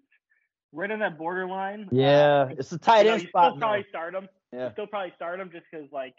[0.71, 1.87] right on that borderline.
[1.91, 3.51] Yeah, Uh, it's a tight you know, end you spot.
[3.53, 4.27] still probably start him.
[4.51, 4.65] Yeah.
[4.67, 6.15] You still probably start him just because like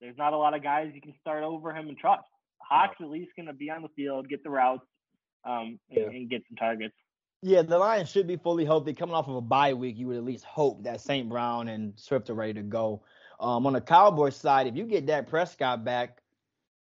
[0.00, 2.22] there's not a lot of guys you can start over him and trust.
[2.62, 4.86] Hock's at least going to be on the field, get the routes,
[5.44, 6.02] um, and, Yeah.
[6.06, 6.94] and get some targets.
[7.42, 8.92] Yeah, the Lions should be fully healthy.
[8.92, 11.28] Coming off of a bye week, you would at least hope that St.
[11.28, 13.02] Brown and Swift are ready to go.
[13.38, 16.20] Um, on the Cowboys side, if you get Dak Prescott back,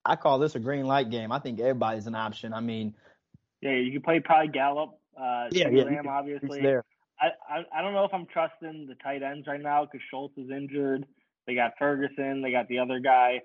[0.03, 1.31] I call this a green light game.
[1.31, 2.53] I think everybody's an option.
[2.53, 2.93] I mean,
[3.61, 4.99] Yeah, you can play probably Gallup.
[5.17, 6.61] Uh, Yeah, yeah, obviously.
[6.61, 6.83] there.
[7.21, 10.37] I, I I don't know if I'm trusting the tight ends right now because Schultz
[10.37, 11.05] is injured.
[11.47, 12.41] They got Ferguson.
[12.41, 13.41] They got the other guy.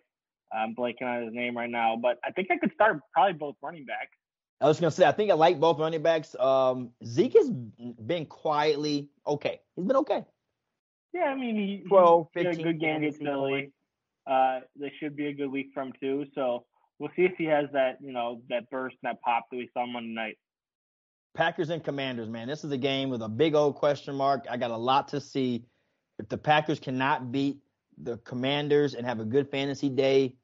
[0.52, 3.54] I'm blanking on his name right now, but I think I could start probably both
[3.62, 4.16] running backs.
[4.60, 6.34] I was gonna say I think I like both running backs.
[6.38, 9.60] Um, Zeke has been quietly okay.
[9.76, 10.24] He's been okay.
[11.12, 13.72] Yeah, I mean, he, 12, he had a good game against 17 Philly.
[14.26, 16.26] Uh, this should be a good week from too.
[16.34, 16.66] So
[16.98, 19.86] we'll see if he has that, you know, that burst, that pop that we saw
[19.86, 20.38] Monday night.
[21.34, 22.48] Packers and Commanders, man.
[22.48, 24.46] This is a game with a big old question mark.
[24.50, 25.64] I got a lot to see.
[26.18, 27.58] If the Packers cannot beat
[27.96, 30.34] the Commanders and have a good fantasy day,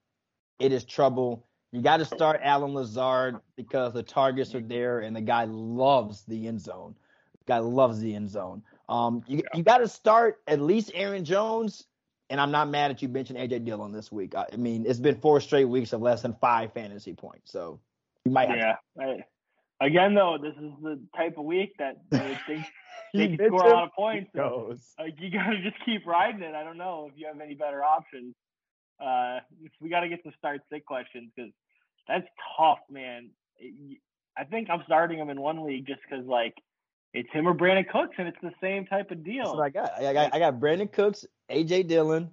[0.58, 1.46] it is trouble.
[1.74, 6.22] You got to start Allen Lazard because the targets are there and the guy loves
[6.22, 6.94] the end zone.
[7.40, 8.62] The guy loves the end zone.
[8.88, 11.86] Um, you you got to start at least Aaron Jones.
[12.30, 14.36] And I'm not mad at you benching AJ Dillon this week.
[14.36, 17.80] I, I mean, it's been four straight weeks of less than five fantasy points, so
[18.24, 18.78] you might have.
[18.96, 19.16] Yeah.
[19.80, 22.64] I, again, though, this is the type of week that you would think
[23.14, 24.30] they can score a lot of points.
[24.98, 26.54] Like you gotta just keep riding it.
[26.54, 28.34] I don't know if you have any better options.
[29.04, 29.40] Uh,
[29.80, 31.50] we got to get some start sick questions because
[32.08, 33.30] that's tough, man.
[34.36, 36.54] I think I'm starting him in one league just because like
[37.12, 39.56] it's him or Brandin Cooks, and it's the same type of That's deal.
[39.56, 39.92] what I got.
[40.02, 42.30] I got, I got Brandin Cooks, AJ Dillon,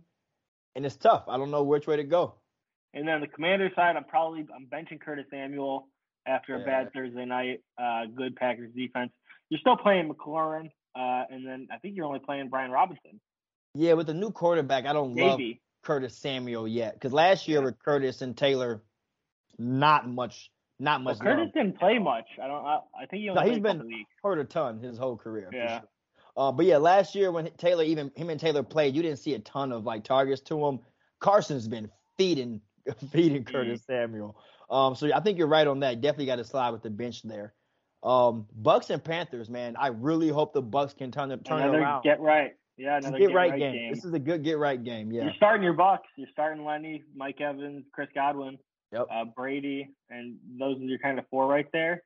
[0.76, 1.26] and it's tough.
[1.28, 2.34] I don't know which way to go.
[2.94, 5.88] And then the commander side, I'm probably I'm benching Curtis Samuel
[6.26, 6.66] after a Yeah.
[6.66, 7.62] bad Thursday night.
[7.78, 9.12] Uh, good Packers defense.
[9.50, 13.20] You're still playing McLaurin, uh, and then I think you're only playing Brian Robinson.
[13.76, 15.40] Yeah, with the new quarterback, I don't love
[15.84, 18.82] Curtis Samuel yet because last year with Curtis and Taylor,
[19.62, 21.20] not much, not Well, much.
[21.24, 22.26] Curtis didn't play much.
[22.42, 22.66] I don't.
[22.66, 25.48] I, I think he No, only he's been- hurt a ton his whole career.
[25.52, 25.80] for Yeah.
[25.80, 25.88] sure.
[26.38, 29.34] Uh, but yeah, last year when Taylor, even him and Taylor played, you didn't see
[29.34, 30.80] a ton of like targets to him.
[31.20, 32.62] Carson's been feeding,
[33.12, 33.52] feeding Mm-hmm.
[33.54, 34.38] Curtis Samuel.
[34.70, 36.00] Um, so I think you're right on that.
[36.02, 37.54] Definitely got to slide with the bench there.
[38.04, 39.76] Um, Bucs and Panthers, man.
[39.78, 42.04] I really hope the Bucs can turn it, turn it around.
[42.04, 42.54] get right.
[42.78, 43.94] Yeah, another get right game.
[43.94, 45.12] This is a good get right game.
[45.12, 45.26] Yeah.
[45.26, 46.00] You're starting your Bucs.
[46.16, 48.58] You're starting Lenny, Mike Evans, Chris Godwin,
[48.92, 49.08] Yep.
[49.12, 52.04] uh, Brady, and those are your kind of four right there.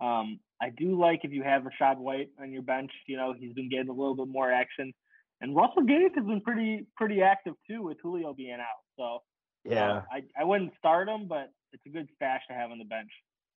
[0.00, 2.90] Um, I do like if you have Rachaad White on your bench.
[3.06, 4.92] You know he's been getting a little bit more action,
[5.40, 8.82] and Russell Gage has been pretty pretty active too with Julio being out.
[8.98, 9.22] So
[9.70, 9.92] Yeah.
[9.92, 12.84] uh, I I wouldn't start him, but it's a good stash to have on the
[12.84, 13.10] bench.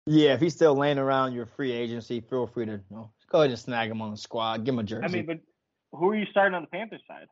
[0.06, 0.34] Yeah.
[0.34, 3.50] If he's still laying around your free agency, feel free to you know, go ahead
[3.50, 4.64] and snag him on the squad.
[4.64, 5.04] Give him a jersey.
[5.04, 5.38] I mean, but
[5.92, 7.26] who are you starting on the Panthers side?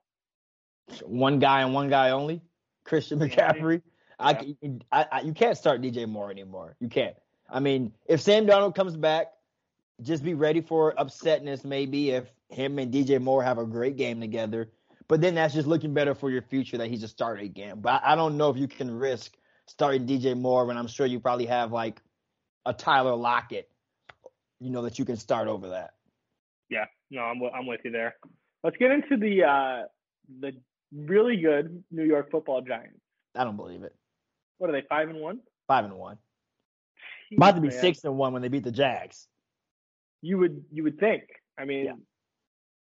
[1.05, 2.41] one guy and one guy only.
[2.85, 3.19] Christian.
[3.19, 3.83] McCaffrey.
[4.19, 4.57] I,
[4.91, 6.77] I, I, you can't start DJ Moore anymore.
[6.81, 7.17] You can't.
[7.49, 9.29] I mean, if Sam Darnold comes back,
[10.03, 14.21] just be ready for upsetness maybe if him and DJ Moore have a great game
[14.21, 14.71] together.
[15.09, 17.81] But then that's just looking better for your future that he's a starter again.
[17.81, 21.19] But I don't know if you can risk starting DJ Moore when I'm sure you
[21.19, 22.01] probably have like
[22.67, 23.71] a Tyler Lockett,
[24.61, 25.95] you know, that you can start over that.
[26.69, 28.17] Yeah, no, I'm I'm with you there.
[28.63, 29.83] Let's get into the uh
[30.41, 30.53] the
[30.93, 33.01] really good New York Football Giants.
[33.35, 33.95] I don't believe it.
[34.59, 34.87] What are they?
[34.89, 35.41] Five and one.
[35.67, 36.19] Five and one.
[37.33, 37.81] Jeez, About to be man.
[37.81, 39.27] six and one when they beat the Jags.
[40.23, 41.23] You would you would think.
[41.59, 41.93] I mean, yeah.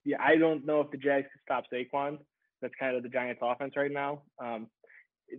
[0.03, 2.17] yeah, I don't know if the Jags can stop Saquon.
[2.61, 4.21] That's kind of the Giants' offense right now.
[4.43, 4.67] Um,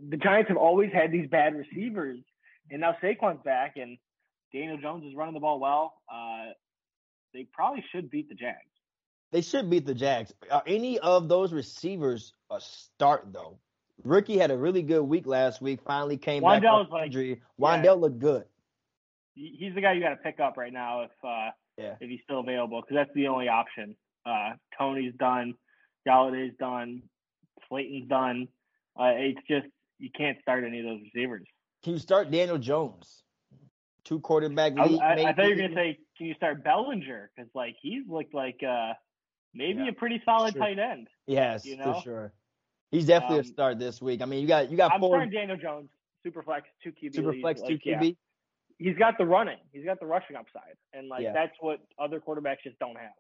[0.09, 2.19] the Giants have always had these bad receivers,
[2.71, 3.97] and now Saquon's back, and
[4.53, 5.95] Daniel Jones is running the ball well.
[6.13, 6.53] Uh,
[7.33, 8.59] they probably should beat the Jags.
[9.33, 10.33] They should beat the Jags.
[10.51, 13.59] Are any of those receivers a start though?
[14.05, 15.81] Ricky had a really good week last week.
[15.87, 17.41] Finally came back from injury.
[17.59, 17.93] Like, Wan'Dale yeah.
[17.93, 18.45] looked good.
[19.35, 21.95] He's the guy you got to pick up right now if uh, yeah.
[22.01, 23.95] if he's still available because that's the only option.
[24.25, 25.55] Uh, Toney's done,
[26.09, 27.03] Golladay's done,
[27.69, 28.49] Slayton's done.
[28.99, 29.67] Uh, it's just
[29.99, 31.47] you can't start any of those receivers.
[31.85, 33.23] Can you start Daniel Jones?
[34.05, 35.01] Two quarterback league.
[35.01, 37.31] I, I, I thought you were gonna say, can you start Bellinger?
[37.37, 38.93] Because like he's looked like uh,
[39.53, 41.09] maybe yeah, a pretty solid tight end.
[41.27, 41.95] Yes, you know?
[41.95, 42.33] for sure.
[42.97, 44.23] He's definitely um, a start this week.
[44.23, 45.11] I mean, you got you got I'm four.
[45.11, 45.91] starting Daniel Jones,
[46.23, 47.15] super flex, two QB.
[47.15, 48.03] Super flex, two QB.
[48.03, 48.11] Yeah.
[48.79, 49.59] He's got the running.
[49.71, 51.35] He's got the rushing upside, and like yeah.
[51.35, 53.13] that's what other quarterbacks just don't have.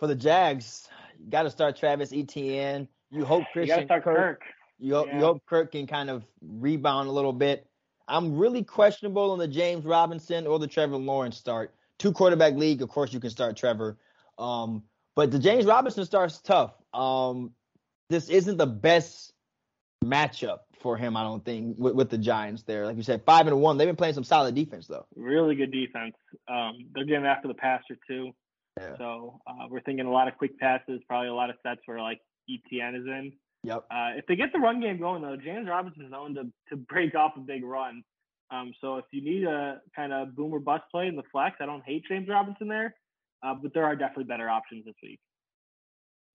[0.00, 0.88] For the Jags,
[1.20, 2.88] you got to start Travis Etienne.
[3.12, 4.42] You hope Christian you Kirk, Kirk.
[4.80, 5.18] You hope, yeah.
[5.18, 7.64] you hope Kirk can kind of rebound a little bit.
[8.08, 11.74] I'm really questionable on the James Robinson or the Trevor Lawrence start.
[11.98, 13.98] Two quarterback league, of course, you can start Trevor.
[14.36, 14.82] Um,
[15.14, 16.74] but the James Robinson start's tough.
[16.94, 17.52] Um,
[18.10, 19.32] this isn't the best
[20.04, 22.86] matchup for him, I don't think, with, with, the Giants there.
[22.86, 23.76] Like you said, five and one.
[23.76, 25.06] They've been playing some solid defense though.
[25.16, 26.14] Really good defense.
[26.48, 28.32] Um, they're getting after the passer too.
[28.78, 28.96] Yeah.
[28.96, 32.00] So uh, we're thinking a lot of quick passes, probably a lot of sets where
[32.00, 33.32] like Etienne is in.
[33.64, 33.84] Yep.
[33.90, 36.76] Uh, if they get the run game going though, James Robinson is known to to
[36.76, 38.02] break off a big run.
[38.50, 41.66] Um, so if you need a kind of boomer bust play in the flex, I
[41.66, 42.94] don't hate James Robinson there,
[43.42, 45.20] uh, but there are definitely better options this week.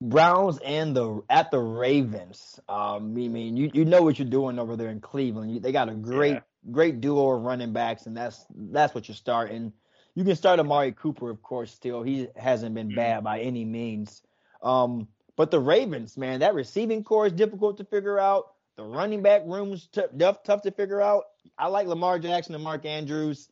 [0.04, 2.60] Browns and the at the Ravens.
[2.68, 5.54] Um, I mean, you you know what you're doing over there in Cleveland.
[5.54, 6.40] You, they got a great yeah.
[6.72, 9.72] great duo of running backs, and that's that's what you're starting.
[10.14, 11.72] You can start Amari Cooper, of course.
[11.72, 12.98] Still, he hasn't been mm-hmm.
[12.98, 14.22] bad by any means.
[14.62, 18.48] Um, but the Ravens, man, that receiving core is difficult to figure out.
[18.76, 21.26] The running back room's t- tough, tough to figure out.
[21.58, 23.48] I like Lamar Jackson and Mark Andrews.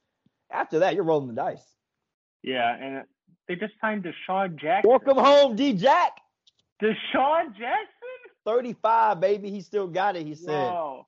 [0.51, 1.63] After that, you're rolling the dice.
[2.43, 3.03] Yeah, and
[3.47, 4.89] they just signed DeSean Jackson.
[4.89, 6.17] Welcome home, D Jack.
[6.81, 7.87] DeSean Jackson?
[8.45, 9.51] 35, baby.
[9.51, 10.71] He still got it, he said.
[10.71, 11.05] Whoa.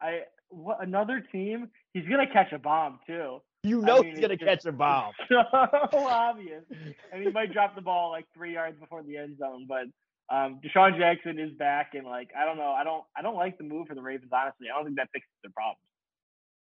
[0.00, 1.68] I what another team?
[1.94, 3.40] He's gonna catch a bomb too.
[3.64, 5.12] You know I mean, he's gonna catch a bomb.
[5.30, 5.36] So
[6.08, 6.64] obvious.
[7.12, 9.84] and he might drop the ball like three yards before the end zone, but
[10.30, 13.58] um, DeSean Jackson is back, and like I don't know, I don't, I don't like
[13.58, 14.30] the move for the Ravens.
[14.32, 15.80] Honestly, I don't think that fixes their problems.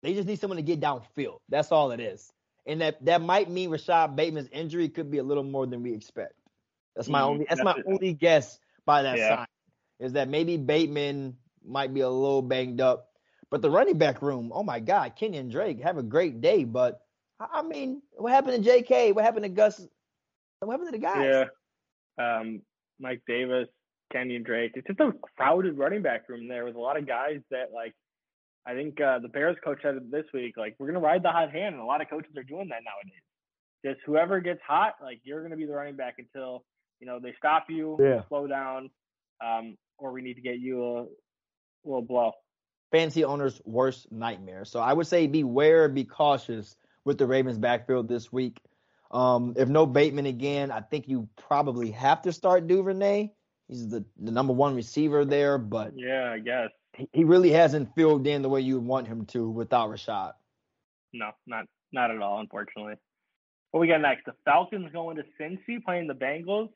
[0.02, 1.39] They just need someone to get downfield.
[1.49, 2.32] That's all it is,
[2.65, 5.93] and that that might mean Rashod Bateman's injury could be a little more than we
[5.93, 6.34] expect.
[7.00, 7.30] That's my mm-hmm.
[7.30, 7.46] only.
[7.48, 7.86] That's, that's my it.
[7.88, 9.30] only guess by that yeah.
[9.38, 9.48] sign
[10.02, 13.08] is that maybe Bateman might be a little banged up.
[13.50, 16.66] But the running back room, oh my God, Kenyan Drake have a great day.
[16.66, 17.00] But
[17.40, 19.14] I mean, what happened to J.K.?
[19.14, 19.80] What happened to Gus?
[20.60, 21.48] What happened to the guys?
[22.20, 22.62] Yeah, um,
[23.00, 23.70] Mike Davis,
[24.14, 24.74] Kenyan Drake.
[24.76, 27.94] It's just a crowded running back room there with a lot of guys that like.
[28.66, 30.58] I think uh, the Bears coach said it this week.
[30.58, 32.82] Like we're gonna ride the hot hand, and a lot of coaches are doing that
[32.84, 33.24] nowadays.
[33.86, 36.66] Just whoever gets hot, like you're gonna be the running back until
[37.00, 38.22] you know they stop you, yeah.
[38.28, 38.90] slow down,
[39.44, 41.06] um, or we need to get you a
[41.84, 42.32] little blow.
[42.92, 44.66] Fancy owner's worst nightmare.
[44.66, 48.60] So I would say beware, be cautious with the Ravens backfield this week.
[49.12, 53.32] Um, if no Bateman again, I think you probably have to start Duvernay.
[53.68, 57.94] He's the, the number one receiver there, but yeah, I guess he, he really hasn't
[57.96, 60.34] filled in the way you would want him to without Rashod.
[61.14, 62.96] No, not not at all, unfortunately.
[63.72, 64.26] What we got next?
[64.26, 66.70] The Falcons going to Cincy playing the Bengals.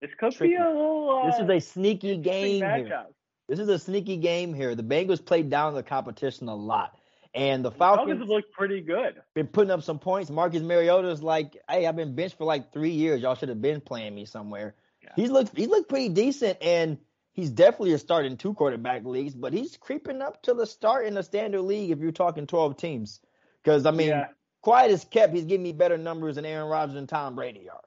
[0.00, 0.54] This could Tricky.
[0.54, 1.22] be a little.
[1.22, 3.06] Uh, this is a sneaky game here.
[3.48, 4.74] This is a sneaky game here.
[4.74, 6.96] The Bengals played down the competition a lot.
[7.34, 9.22] And the Falcons, Falcons look pretty good.
[9.34, 10.30] Been putting up some points.
[10.30, 13.22] Marcus Mariota's like, hey, I've been benched for like three years.
[13.22, 14.74] Y'all should have been playing me somewhere.
[15.02, 15.10] Yeah.
[15.16, 16.98] He's looked he's looked pretty decent, and
[17.32, 19.34] he's definitely a start in two quarterback leagues.
[19.34, 22.76] But he's creeping up to the start in the standard league if you're talking twelve
[22.76, 23.20] teams.
[23.62, 24.26] Because I mean, yeah.
[24.62, 27.80] quiet as kept, he's giving me better numbers than Aaron Rodgers and Tom Brady are.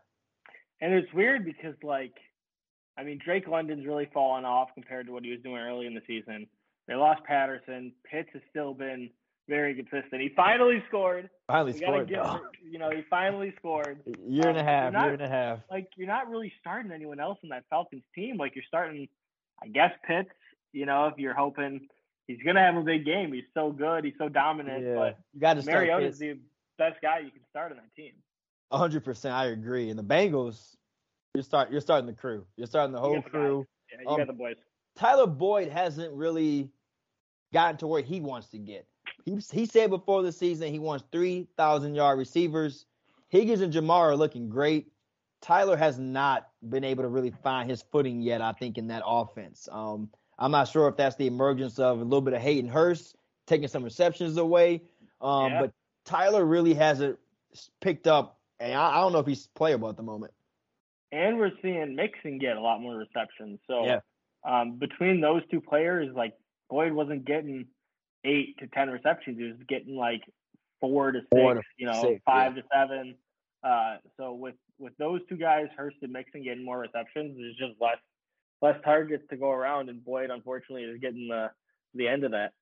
[0.83, 2.11] And it's weird because like,
[2.97, 5.93] I mean, Drake London's really fallen off compared to what he was doing early in
[5.93, 6.45] the season.
[6.89, 7.93] They lost Patterson.
[8.03, 9.09] Pitts has still been
[9.47, 10.21] very consistent.
[10.21, 11.29] He finally scored.
[11.47, 12.09] Finally scored.
[12.09, 12.19] Give,
[12.69, 13.99] you know, he finally scored.
[14.27, 14.93] Year and a Um, half.
[14.93, 15.59] not- year and a half.
[15.71, 18.35] Like you're not really starting anyone else in that Falcons team.
[18.35, 19.07] Like you're starting,
[19.63, 20.29] I guess Pitts.
[20.73, 21.87] You know, if you're hoping
[22.27, 23.31] he's gonna have a big game.
[23.31, 24.03] He's so good.
[24.03, 24.83] He's so dominant.
[24.85, 25.87] Yeah, But you got to start.
[25.87, 26.37] Mariota's the
[26.77, 28.11] best guy you can start on that team.
[28.71, 29.33] Hundred percent.
[29.35, 29.89] I agree.
[29.89, 30.75] And the Bengals,
[31.35, 31.71] you're start.
[31.71, 32.45] You're starting the crew.
[32.57, 33.29] You're starting the whole the guys.
[33.29, 33.67] crew.
[33.91, 34.55] Yeah, you Um, got the boys.
[34.95, 36.69] Tyler Boyd hasn't really
[37.53, 38.87] gotten to where he wants to get.
[39.25, 42.85] He he said before the season he wants three thousand yard receivers.
[43.29, 44.91] Higgins and Ja'Marr are looking great.
[45.41, 48.41] Tyler has not been able to really find his footing yet.
[48.41, 49.67] I think in that offense.
[49.71, 53.15] Um, I'm not sure if that's the emergence of a little bit of Hayden Hurst
[53.45, 54.83] taking some receptions away.
[55.21, 55.61] Um, Yeah.
[55.61, 55.71] but
[56.05, 57.19] Tyler really hasn't
[57.81, 60.33] picked up, and I, I don't know if he's playable at the moment.
[61.11, 63.59] And we're seeing Mixon get a lot more receptions.
[63.67, 63.99] So Yeah.
[64.43, 66.33] um, between those two players, like
[66.69, 67.67] Boyd wasn't getting
[68.23, 69.37] eight to ten receptions.
[69.37, 70.21] He was getting like
[70.79, 73.15] four to six, Four to you know, six, five to seven.
[73.63, 77.79] Uh, so with with those two guys, Hurst and Mixon getting more receptions, there's just
[77.81, 77.97] less
[78.61, 81.51] less targets to go around, and Boyd unfortunately is getting the
[81.93, 82.53] the end of that.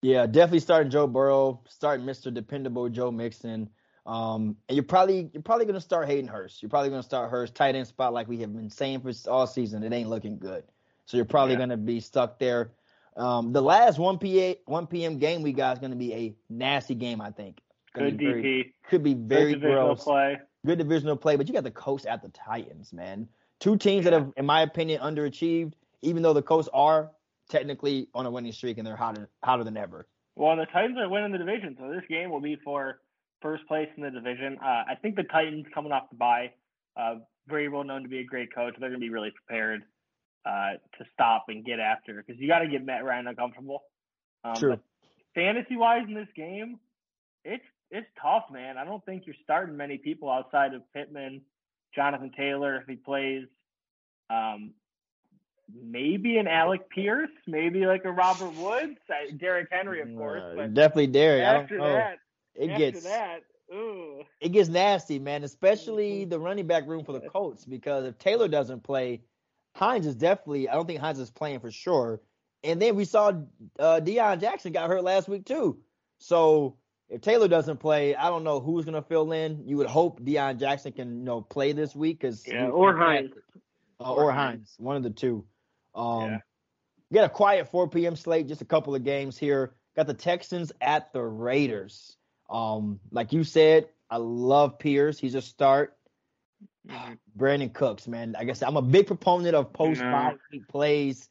[0.00, 2.32] Yeah, definitely starting Joe Burrow, starting Mr.
[2.32, 3.68] Dependable Joe Mixon.
[4.06, 6.62] Um, and you're probably you're probably gonna start hating Hurst.
[6.62, 9.46] You're probably gonna start Hurst tight end spot like we have been saying for all
[9.46, 9.82] season.
[9.82, 10.64] It ain't looking good,
[11.06, 11.60] so you're probably Yeah.
[11.60, 12.72] gonna be stuck there.
[13.16, 15.18] Um, the last one p 1 p.m.
[15.18, 17.20] game we got is gonna be a nasty game.
[17.20, 17.60] I think.
[17.92, 20.04] Good be very- could be good very divisional gross.
[20.04, 20.38] play.
[20.64, 23.28] Good divisional play, but you got the Colts at the Titans, man.
[23.58, 25.72] Two teams that have, in my opinion, underachieved.
[26.02, 27.10] Even though the Colts are
[27.48, 30.06] technically on a winning streak and they're hotter hotter than ever.
[30.36, 33.00] Well, the Titans are winning the division, so this game will be for
[33.42, 34.58] first place in the division.
[34.62, 36.52] Uh, I think the Titans coming off the bye,
[36.96, 37.16] uh,
[37.48, 38.74] very well known to be a great coach.
[38.78, 39.82] They're going to be really prepared
[40.44, 43.82] uh, to stop and get after because you got to get Matt Ryan uncomfortable.
[44.44, 44.80] Um, True.
[45.34, 46.78] Fantasy wise in this game,
[47.44, 48.78] it's it's tough, man.
[48.78, 51.42] I don't think you're starting many people outside of Pittman,
[51.94, 53.46] Jonathan Taylor if he plays.
[54.28, 54.72] Um,
[55.72, 60.42] maybe an Alec Pierce, maybe like a Robert Woods, uh, Derrick Henry, of course.
[60.58, 61.42] Uh, definitely Derrick.
[61.42, 62.18] After that,
[62.54, 63.40] it after gets that,
[63.72, 65.44] ooh, it gets nasty, man.
[65.44, 66.30] Especially Mm-hmm.
[66.30, 69.22] the running back room for the Colts because if Taylor doesn't play,
[69.76, 70.68] Hines is definitely.
[70.68, 72.20] I don't think Hines is playing for sure.
[72.62, 73.28] And then we saw
[73.78, 75.78] uh, Deon Jackson got hurt last week too.
[76.18, 76.76] So
[77.08, 79.66] if Taylor doesn't play, I don't know who's gonna fill in.
[79.66, 83.30] You would hope Deon Jackson can you know play this week because yeah, or Hines.
[84.00, 84.50] uh, Or or Hines.
[84.58, 85.44] Hines, one of the two.
[85.94, 86.38] Um, Yeah.
[87.10, 88.14] We got a quiet 4 p.m.
[88.14, 89.74] slate, just a couple of games here.
[89.96, 92.16] Got the Texans at the Raiders.
[92.50, 95.18] Um, like you said, I love Pierce.
[95.18, 95.96] He's a start.
[96.88, 97.18] Mhm.
[97.38, 98.34] Brandin Cooks, man.
[98.38, 101.28] I guess I'm a big proponent of post bye week plays.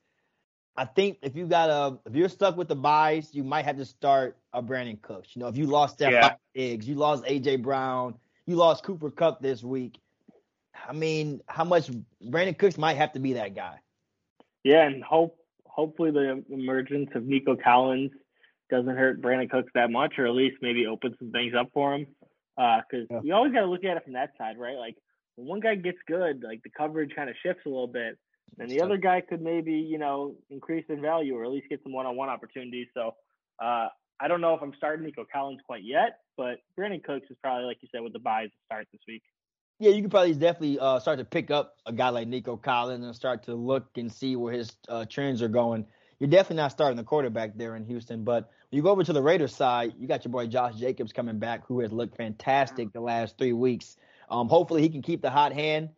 [0.77, 3.77] I think if you got a if you're stuck with the buys, you might have
[3.77, 5.35] to start a Brandin Cooks.
[5.35, 6.35] You know, if you lost Stefon Yeah.
[6.55, 9.99] Diggs, you lost AJ Brown, you lost Cooper Kupp this week.
[10.87, 11.91] I mean, how much
[12.23, 13.79] Brandin Cooks might have to be that guy.
[14.63, 18.11] Yeah, and hope hopefully the emergence of Nico Collins
[18.69, 21.93] doesn't hurt Brandin Cooks that much, or at least maybe open some things up for
[21.95, 22.07] him.
[22.57, 23.21] Because Yeah.
[23.23, 24.77] you always got to look at it from that side, right?
[24.77, 24.95] Like
[25.35, 28.17] when one guy gets good, like the coverage kind of shifts a little bit,
[28.57, 31.81] and the other guy could maybe you know increase in value or at least get
[31.83, 32.87] some one-on-one opportunities.
[32.93, 33.15] So
[33.61, 33.87] uh,
[34.19, 37.65] I don't know if I'm starting Nico Collins quite yet, but Brandin Cooks is probably
[37.65, 39.23] like you said with the buys to start this week.
[39.79, 43.05] Yeah, you can probably definitely uh, start to pick up a guy like Nico Collins
[43.05, 45.85] and start to look and see where his uh, trends are going.
[46.19, 49.21] You're definitely not starting the quarterback there in Houston, but you go over to the
[49.21, 53.01] Raiders side, you got your boy Josh Jacobs coming back, who has looked fantastic the
[53.01, 53.97] last three weeks.
[54.29, 55.89] Um, hopefully, he can keep the hot hand,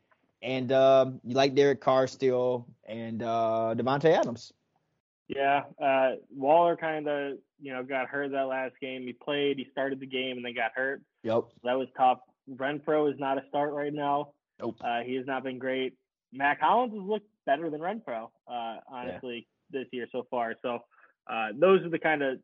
[0.41, 4.53] and um, you like Derek Carr still, and uh, Davante Adams.
[5.27, 9.03] Yeah, uh, Waller kind of you know got hurt that last game.
[9.03, 11.01] He played, he started the game, and then got hurt.
[11.23, 11.43] Yep.
[11.49, 12.19] So that was tough.
[12.49, 14.29] Renfrow is not a start right now.
[14.59, 14.77] Nope.
[14.81, 15.93] Uh, he has not been great.
[16.33, 20.55] Mack Hollins has looked better than Renfrow, uh, honestly, this year so far.
[20.61, 20.79] So
[21.27, 22.39] uh, those are the kind of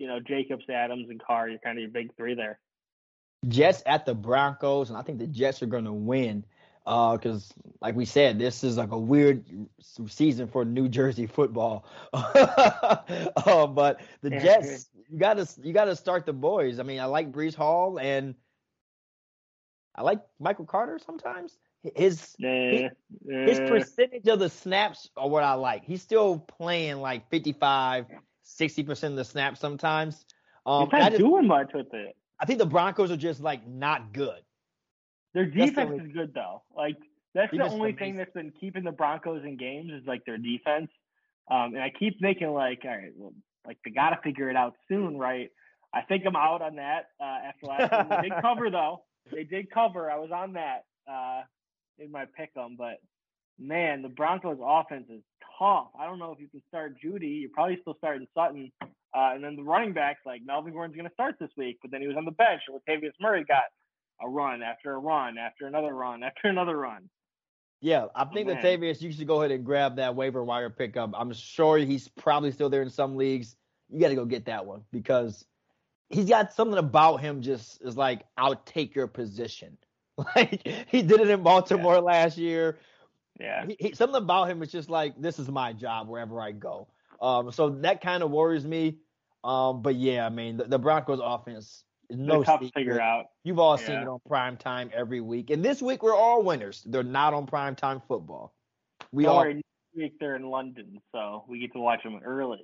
[0.00, 1.48] you know Jacobs, Adams, and Carr.
[1.48, 2.58] You're kind of your big three there.
[3.46, 6.44] Jets at the Broncos, and I think the Jets are going to win
[6.84, 9.44] because, like we said, this is like a weird
[9.80, 11.86] season for New Jersey football.
[12.12, 16.80] uh, but the Yeah, Jets, you got to you got to start the boys.
[16.80, 18.34] I mean, I like Breece Hall and
[19.94, 21.58] I like Michael Carter sometimes.
[21.94, 22.88] His Nah,
[23.46, 23.66] his nah.
[23.66, 25.84] percentage of the snaps are what I like.
[25.84, 28.06] He's still playing like 55,
[28.58, 30.24] 60% of the snaps sometimes.
[30.66, 32.16] Um, He's I not just- doing much with it.
[32.38, 34.40] I think the Broncos are just like not good.
[35.34, 36.62] Their the defense only- is good though.
[36.74, 36.96] Like
[37.34, 40.90] that's the only thing that's been keeping the Broncos in games is like their defense.
[41.50, 43.32] Um, and I keep thinking like, all right, well,
[43.66, 45.50] like they got to figure it out soon, right?
[45.92, 48.08] I think I'm out on that uh, after last.
[48.22, 49.02] They did cover though.
[49.32, 50.10] They did cover.
[50.10, 51.42] I was on that uh,
[51.98, 52.98] in my pick 'em, but
[53.60, 55.22] man, the Broncos offense is
[55.58, 55.88] tough.
[55.98, 57.42] I don't know if you can start Jeudy.
[57.42, 58.72] You're probably still starting Sutton.
[58.82, 61.90] Uh, and then the running backs, like Melvin Gordon's going to start this week, but
[61.90, 62.62] then he was on the bench.
[62.68, 63.64] And Latavius Murray got
[64.22, 67.08] a run after a run after another run after another run.
[67.82, 71.12] Yeah, I think oh, Latavius, you should go ahead and grab that waiver wire pickup.
[71.14, 73.56] I'm sure he's probably still there in some leagues.
[73.88, 75.44] You got to go get that one because
[76.10, 79.76] he's got something about him just is like, I'll take your position.
[80.36, 82.00] Like he did it in Baltimore yeah.
[82.00, 82.78] last year.
[83.40, 83.66] Yeah.
[83.66, 86.88] He, he, something about him is just like, this is my job wherever I go.
[87.20, 88.98] Um, so that kind of worries me.
[89.42, 93.26] Um, but yeah, I mean, the, the Broncos offense is no tough to figure out.
[93.42, 93.86] You've all yeah.
[93.86, 95.50] seen it on prime time every week.
[95.50, 96.82] And this week we're all winners.
[96.86, 98.54] They're not on prime time football.
[99.12, 99.62] We Don't all worry,
[99.96, 102.60] week they're in London, so we get to watch them early.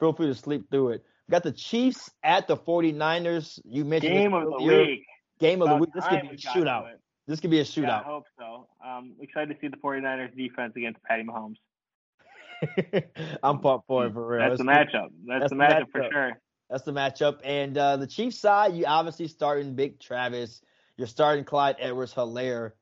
[0.00, 1.04] Feel free to sleep through it.
[1.28, 3.60] We got the Chiefs at the 49ers.
[3.64, 5.04] You mentioned game of the week.
[5.40, 5.90] Game of the week.
[5.94, 6.90] This could be a shootout.
[7.28, 7.82] This could be a shootout.
[7.82, 8.66] Yeah, I hope so.
[8.84, 11.56] Um, excited to see the 49ers defense against Patty Mahomes.
[13.42, 14.48] I'm pumped for it for real.
[14.48, 15.10] That's, the matchup.
[15.26, 16.40] That's, That's the matchup, matchup, for sure.
[16.70, 17.40] That's the matchup.
[17.44, 20.62] And uh, the Chiefs side, you obviously starting Big Travis.
[20.96, 22.72] You're starting Clyde Edwards Helaire.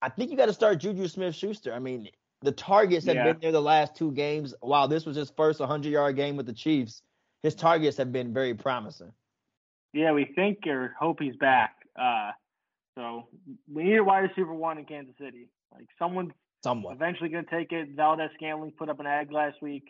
[0.00, 1.74] I think you got to start Juju Smith Schuster.
[1.74, 2.08] I mean,
[2.40, 3.32] the targets have yeah.
[3.32, 4.54] been there the last two games.
[4.60, 7.02] While this was his first 100 yard game with the Chiefs,
[7.42, 9.12] his targets have been very promising.
[9.92, 11.76] Yeah, we think or hope he's back.
[12.00, 12.30] Uh,
[12.96, 13.28] so
[13.72, 15.48] we need a wide receiver one in Kansas City.
[15.72, 16.32] Like someone's
[16.64, 16.94] Someone.
[16.94, 17.90] Eventually going to take it.
[17.94, 19.84] Valdes Scantling put up an egg last week,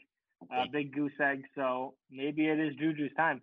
[0.53, 1.45] uh, big goose egg.
[1.55, 3.43] So maybe it is Juju's time.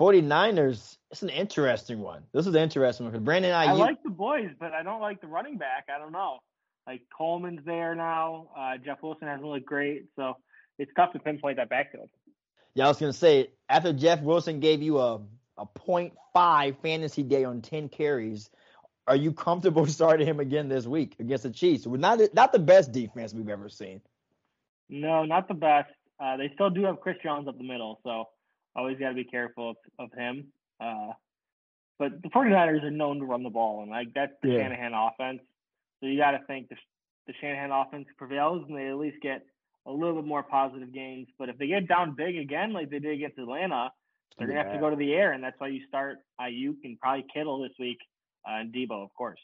[0.00, 2.22] 49ers, it's an interesting one.
[2.32, 5.02] This is an interesting one because Brandon I, I like the boys, but I don't
[5.02, 5.88] like the running back.
[5.94, 6.38] I don't know.
[6.86, 8.48] Like Coleman's there now.
[8.58, 10.38] Uh, Jeff Wilson hasn't looked great, so
[10.78, 12.08] it's tough to pinpoint that backfield.
[12.74, 15.20] Yeah, I was gonna say after Jeff Wilson gave you a
[15.58, 18.50] a 0.5 fantasy day on 10 carries,
[19.06, 21.86] are you comfortable starting him again this week against the Chiefs?
[21.86, 24.00] We're not not the best defense we've ever seen.
[24.88, 25.90] No, not the best.
[26.18, 28.28] Uh, they still do have Chris Jones up the middle, so
[28.74, 30.48] always got to be careful of, of him.
[30.80, 31.12] Uh,
[31.98, 34.62] but the 49ers are known to run the ball, and like that's the yeah.
[34.62, 35.40] Shanahan offense.
[36.00, 36.76] So you got to think the,
[37.26, 39.46] the Shanahan offense prevails, and they at least get
[39.86, 41.28] a little bit more positive gains.
[41.38, 43.92] But if they get down big again, like they did against Atlanta,
[44.38, 46.98] they're gonna have to go to the air, and that's why you start Aiyuk and
[47.00, 47.98] probably Kittle this week
[48.48, 49.40] uh, and Deebo, of course.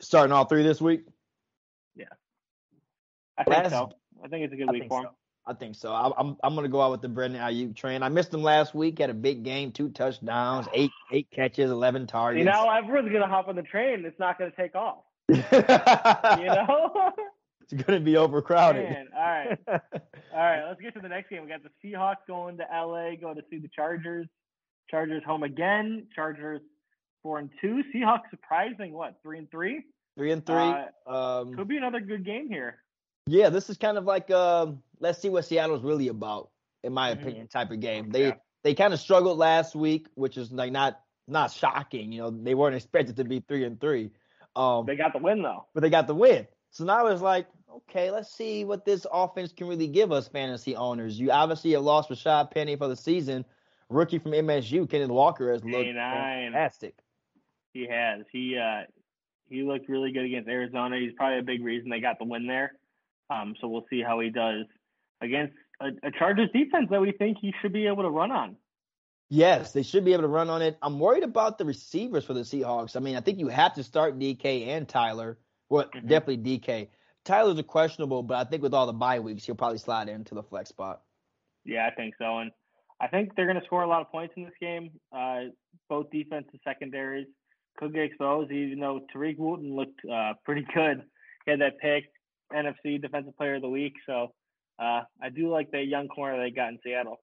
[0.00, 1.04] Starting all three this week.
[1.94, 2.06] Yeah,
[3.38, 3.90] I think last, so.
[4.24, 5.10] I think it's a good I week for him.
[5.46, 5.92] I think so.
[5.92, 8.02] I, I'm I'm gonna go out with the Brandon Aiyuk train.
[8.02, 8.98] I missed him last week.
[8.98, 12.40] Had a big game, two touchdowns, eight eight catches, eleven targets.
[12.40, 14.04] You know, everyone's gonna hop on the train.
[14.04, 15.04] It's not gonna take off.
[15.28, 15.36] you
[16.46, 17.12] know.
[17.70, 18.88] it's gonna be overcrowded.
[18.88, 19.80] Man, all right, all
[20.32, 20.64] right.
[20.68, 21.42] Let's get to the next game.
[21.42, 24.26] We got the Seahawks going to LA, going to see the Chargers.
[24.90, 26.06] Chargers home again.
[26.14, 26.60] Chargers
[27.22, 27.82] four and two.
[27.94, 29.84] Seahawks surprising what three and three.
[30.16, 30.56] Three and three.
[30.56, 32.78] Uh, um, could be another good game here.
[33.26, 34.66] Yeah, this is kind of like uh,
[34.98, 36.50] let's see what Seattle's really about,
[36.82, 37.20] in my mm-hmm.
[37.20, 38.10] opinion, type of game.
[38.10, 38.34] They yeah.
[38.64, 42.12] they kind of struggled last week, which is like not not shocking.
[42.12, 44.10] You know, they weren't expected to be three and three.
[44.56, 45.66] Um, they got the win though.
[45.74, 46.46] But they got the win.
[46.72, 47.46] So now it's like,
[47.76, 51.18] okay, let's see what this offense can really give us, fantasy owners.
[51.18, 53.44] You obviously have lost Rashaad Penny for the season.
[53.88, 56.94] Rookie from MSU, Kenneth Walker has looked fantastic.
[57.72, 58.24] He has.
[58.32, 58.82] He uh,
[59.48, 60.98] he looked really good against Arizona.
[60.98, 62.72] He's probably a big reason they got the win there.
[63.30, 64.66] Um, so we'll see how he does
[65.20, 68.56] against a, a Chargers defense that we think he should be able to run on.
[69.28, 70.76] Yes, they should be able to run on it.
[70.82, 72.96] I'm worried about the receivers for the Seahawks.
[72.96, 75.38] I mean, I think you have to start DK and Tyler.
[75.68, 76.08] Well, mm-hmm.
[76.08, 76.88] definitely DK.
[77.24, 80.34] Tyler's a questionable, but I think with all the bye weeks, he'll probably slide into
[80.34, 81.02] the flex spot.
[81.64, 82.38] Yeah, I think so.
[82.38, 82.50] And
[83.00, 84.90] I think they're going to score a lot of points in this game.
[85.14, 85.50] Uh,
[85.88, 87.26] both defensive secondaries
[87.78, 91.02] could get exposed, even though Tariq Woolen looked uh, pretty good.
[91.44, 92.04] He had that pick,
[92.52, 93.94] NFC Defensive Player of the Week.
[94.06, 94.32] So
[94.78, 97.20] uh, I do like that young corner they got in Seattle.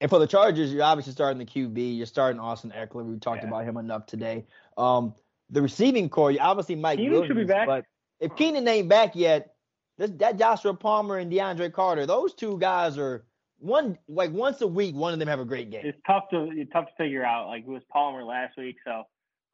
[0.00, 1.96] And for the Chargers, you're obviously starting the QB.
[1.96, 3.04] You're starting Austin Ekeler.
[3.04, 3.48] We talked yeah.
[3.48, 4.46] about him enough today.
[4.76, 5.14] Um,
[5.50, 7.66] the receiving core, you obviously Mike Keenan Williams, should be back.
[7.66, 7.84] but
[8.20, 9.54] if Keenan ain't back yet,
[9.96, 13.24] this, that Joshua Palmer and DeAndre Carter, those two guys are
[13.58, 14.94] one like once a week.
[14.94, 15.82] One of them have a great game.
[15.84, 17.48] It's tough to it's tough to figure out.
[17.48, 19.04] Like it was Palmer last week, so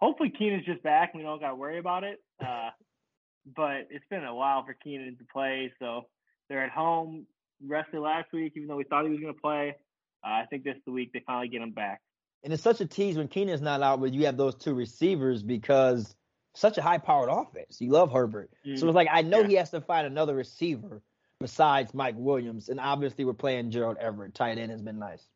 [0.00, 1.10] hopefully Keenan's just back.
[1.12, 2.22] And we don't got to worry about it.
[2.40, 2.70] Uh,
[3.56, 6.06] but it's been a while for Keenan to play, so
[6.48, 7.26] they're at home.
[7.66, 9.76] Rested last week, even though we thought he was going to play.
[10.24, 12.00] Uh, I think this is the week they finally get him back.
[12.42, 15.42] And it's such a tease when Keenan's not out, but you have those two receivers
[15.42, 16.14] because
[16.54, 17.80] such a high powered offense.
[17.80, 18.50] You love Herbert.
[18.66, 18.76] Mm-hmm.
[18.76, 19.48] So it's like I know yeah.
[19.48, 21.02] he has to find another receiver
[21.40, 22.68] besides Mike Williams.
[22.68, 24.34] And obviously we're playing Gerald Everett.
[24.34, 25.26] Tight end has been nice.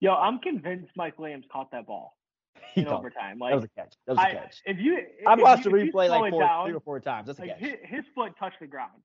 [0.00, 2.16] Yo, I'm convinced Mike Williams caught that ball
[2.74, 3.38] in overtime.
[3.38, 3.94] Like that was a catch.
[4.06, 4.56] That was a I, catch.
[4.64, 7.26] if you, I if watched you, the replay like four, down, three or four times.
[7.26, 7.60] That's a like catch.
[7.60, 9.02] his, his foot touched the ground,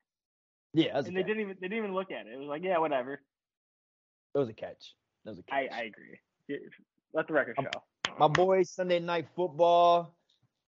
[0.73, 1.27] yeah, and they catch.
[1.27, 2.33] didn't even they didn't even look at it.
[2.33, 3.19] It was like, yeah, whatever.
[4.33, 4.95] That was a catch.
[5.25, 5.73] That was a I catch.
[5.73, 6.59] I I agree.
[7.13, 8.13] Let the record Um, show.
[8.17, 10.15] My boy, Sunday night football.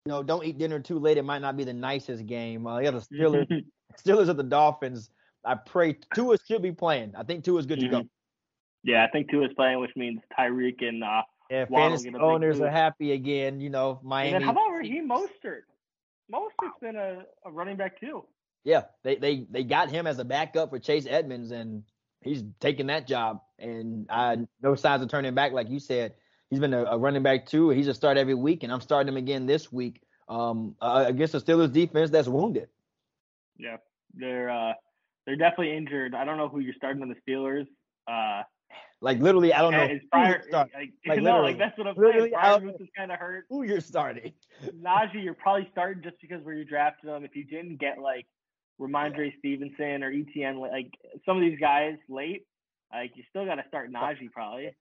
[0.08, 1.18] You know, don't eat dinner too late.
[1.18, 2.66] It might not be the nicest game.
[2.66, 3.66] Uh, you got the Steelers,
[4.01, 5.10] Steelers at the Dolphins.
[5.43, 7.14] I pray Tua should be playing.
[7.18, 7.99] I think Tua's good to go.
[8.03, 8.10] Mhm.
[8.86, 12.22] Yeah, I think Tua is playing, which means Tyreek and uh, Yeah, Waddle fantasy get
[12.22, 13.60] a owners are happy again.
[13.60, 14.32] You know, and Miami.
[14.32, 15.64] then how about Raheem Mostert?
[16.34, 18.24] Mostert's been a, a running back too.
[18.64, 21.84] Yeah, they, they they got him as a backup for Chase Edmonds, and
[22.22, 23.41] he's taking that job.
[23.60, 26.14] And I no signs of turning back, like you said.
[26.50, 27.70] He's been a, a running back too.
[27.70, 31.34] He's a start every week, and I'm starting him again this week um, uh, against
[31.34, 32.70] the Steelers defense that's wounded.
[33.58, 33.78] Yeah,
[34.14, 34.74] they're uh,
[35.26, 36.16] they're definitely injured.
[36.16, 37.68] I don't know who you're starting on the Steelers.
[38.08, 38.43] Uh,
[39.02, 40.72] Like literally, I don't know it's prior, like,
[41.06, 41.41] Like, no, literally.
[41.52, 42.66] like that's what I'm Literally, saying.
[42.66, 43.45] Moose is kind of hurt.
[43.50, 44.32] who you're starting.
[44.82, 47.24] Najee, you're probably starting just because where you drafted him.
[47.26, 48.26] If you didn't get like
[48.80, 50.91] Rhamondre Stevenson or Etienne, like
[51.26, 52.45] some of these guys late,
[52.93, 54.76] like you still got to start Najee probably.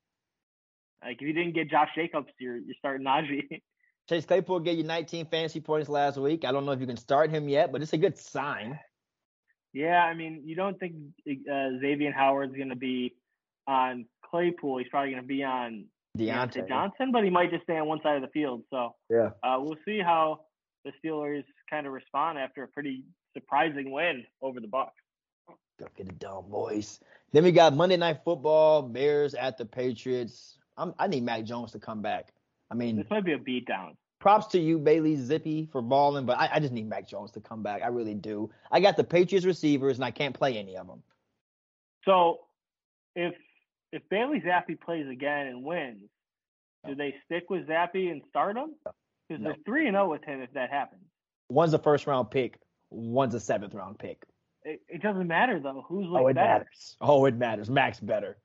[1.05, 3.63] Like if you didn't get Josh Jacobs, you're you're starting Najee.
[4.09, 6.45] Chase Claypool gave you 19 fantasy points last week.
[6.45, 8.79] I don't know if you can start him yet, but it's a good sign.
[9.73, 10.95] yeah, I mean, you don't think
[11.29, 13.17] uh, Xavier Howard's going to be
[13.67, 14.79] on Claypool?
[14.79, 15.87] He's probably going to be on
[16.17, 16.53] Diontae.
[16.55, 18.63] Diontae Johnson, but he might just stay on one side of the field.
[18.71, 19.31] So Yeah.
[19.43, 20.43] uh, we'll see how
[20.85, 23.03] the Steelers kind of respond after a pretty
[23.35, 24.91] surprising win over the Bucs.
[25.81, 27.01] Go get it done, boys.
[27.33, 30.56] Then we got Monday Night Football, Bears at the Patriots.
[30.77, 32.33] I'm, I need Mac Jones to come back.
[32.71, 33.97] I mean, This might be a beatdown.
[34.19, 37.41] props to you, Bailey Zappe, for balling, but I, I just need Mac Jones to
[37.41, 37.83] come back.
[37.83, 38.51] I really do.
[38.71, 41.03] I got the Patriots receivers, and I can't play any of them.
[42.05, 42.41] So
[43.15, 43.35] if
[43.93, 46.09] if Bailey Zappe plays again and wins,
[46.87, 48.75] do they stick with Zappe and start him?
[49.29, 49.51] Because No.
[49.51, 51.03] they're three and zero with him if that happens.
[51.49, 52.59] One's a first round pick,
[52.91, 54.23] one's a seventh round pick.
[54.65, 55.85] It, it doesn't matter though.
[55.89, 56.47] Who's like oh, it better?
[56.65, 56.97] matters.
[57.01, 57.71] Oh, it matters.
[57.71, 58.37] Mac's better.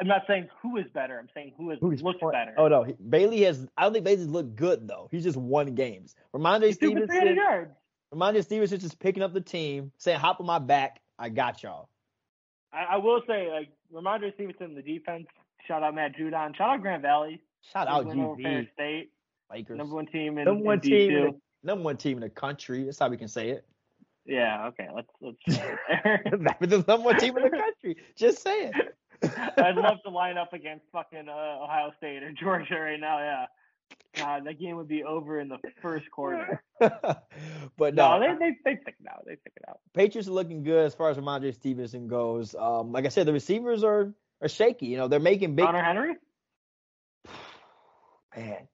[0.00, 1.18] I'm not saying who is better.
[1.18, 2.54] I'm saying who is Who's looks playing- better.
[2.56, 3.66] Oh no, he- Bailey has.
[3.76, 5.08] I don't think Bailey's looked good though.
[5.10, 6.14] He's just won games.
[6.34, 7.36] Rhamondre He threw for 300 Stevenson.
[7.36, 7.70] yards.
[8.12, 11.00] Rhamondre Stevenson just picking up the team, saying, "Hop on my back.
[11.18, 11.88] I got y'all."
[12.72, 15.26] I, I will say, like Rhamondre Stevenson, the defense.
[15.66, 16.54] Shout out Matt Judon.
[16.56, 17.40] Shout out Grand Valley.
[17.72, 19.10] Shout out win over Ferris GV State,
[19.50, 19.78] Lakers.
[19.78, 22.28] number one team in, Number one in team in the- Number one team in the
[22.28, 22.84] country.
[22.84, 23.64] That's how we can say it.
[24.26, 24.88] Yeah, okay.
[24.94, 25.38] Let's let's.
[26.60, 27.96] The number one team in the country.
[28.16, 28.74] Just say it.
[29.56, 33.18] I'd love to line up against fucking uh, Ohio State or Georgia right now.
[33.18, 33.46] Yeah.
[34.16, 36.62] God, that game would be over in the first quarter.
[36.80, 39.24] but No, no, they they they stick it out.
[39.26, 39.80] They stick it out.
[39.92, 42.54] Patriots are looking good as far as Rhamondre Stevenson goes.
[42.54, 44.86] Um, like I said, the receivers are are shaky.
[44.86, 45.66] You know, they're making big.
[45.66, 46.14] Connor Henry.
[48.36, 48.66] Man,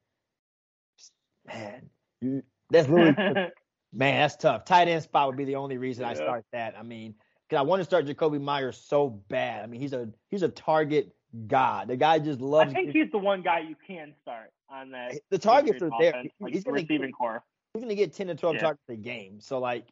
[1.46, 1.90] man,
[2.22, 3.14] you, that's literally
[3.92, 4.20] man.
[4.20, 4.64] That's tough.
[4.64, 6.78] Tight end spot would be the only reason I start that.
[6.78, 7.14] I mean,
[7.51, 9.64] because I want to start Jakobi Meyers so bad.
[9.64, 11.12] I mean, he's a he's a target
[11.48, 11.88] god.
[11.88, 12.70] The guy just loves.
[12.70, 15.14] I think he's the one guy you can start on that.
[15.30, 16.11] the targets are there.
[16.11, 17.42] offense, like he's the gonna receiving get, core.
[17.74, 18.61] he's gonna get ten to twelve Yeah.
[18.62, 19.40] targets a game.
[19.40, 19.86] So like,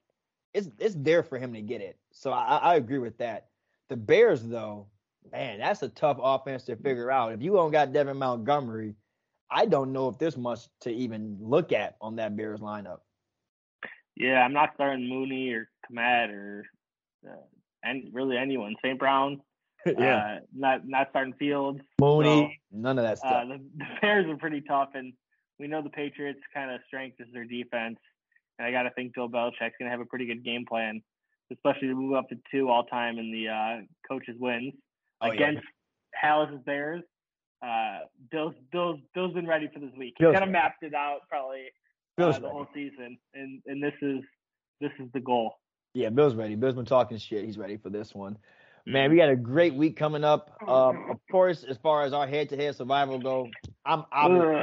[0.54, 1.98] it's it's there for him to get it.
[2.12, 3.48] So I, I agree with that.
[3.88, 4.86] The Bears though,
[5.32, 7.32] man, that's a tough offense to figure out.
[7.32, 8.94] If you don't got Devin Montgomery,
[9.50, 12.98] I don't know if there's much to even look at on that Bears lineup.
[14.14, 16.64] Yeah, I'm not starting Mooney or Kmet or
[17.82, 18.74] and really anyone.
[18.84, 18.98] St.
[18.98, 19.40] Brown.
[19.86, 21.78] Uh, not not starting Fields.
[22.00, 23.48] Mooney, none of that Uh, stuff.
[23.48, 25.12] the, the Bears are pretty tough, and
[25.60, 27.96] we know the Patriots' kind of strength is their defense.
[28.58, 31.00] And I got to think Bill Belichick's going to have a pretty good game plan,
[31.52, 34.74] especially to move up to two all time in the uh, coaches' wins
[35.22, 35.32] Oh, yeah.
[35.34, 35.62] against
[36.12, 37.02] Halas's Bears.
[37.64, 38.00] Uh,
[38.30, 40.14] Bill's Bill's Bill's been ready for this week.
[40.18, 41.66] He kind of mapped it out probably
[42.18, 42.46] uh, the ready.
[42.46, 44.20] whole season, and and this is
[44.80, 45.54] this is the goal.
[45.94, 46.54] Yeah, Bill's ready.
[46.54, 47.44] Bill's been talking shit.
[47.44, 48.34] He's ready for this one.
[48.34, 48.92] Mm-hmm.
[48.92, 50.50] Man, we got a great week coming up.
[50.66, 53.48] Um, of course, as far as our head-to-head survival go,
[53.84, 54.62] I'm obviously,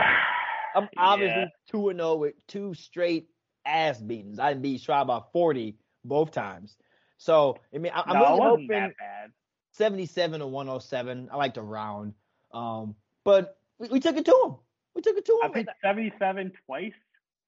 [0.76, 1.48] I'm obviously Yeah.
[1.70, 3.30] two and zero with two straight
[3.66, 4.40] ass beatings.
[4.40, 6.76] I beat Schwab by forty both times.
[7.18, 8.92] So I mean, I, I'm no, really hoping
[9.72, 11.30] 77 to 107.
[11.32, 12.14] I like to round,
[12.54, 14.56] um, but we, we took it to him.
[14.96, 15.40] We took it to him.
[15.44, 15.54] I him.
[15.54, 16.94] picked 77 twice.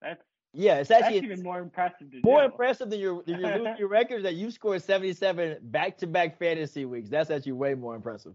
[0.02, 0.22] That's
[0.58, 2.46] yeah, it's that's actually even more impressive more do.
[2.46, 7.10] impressive than your than your record that you scored 77 back-to-back fantasy weeks.
[7.10, 8.34] That's actually way more impressive.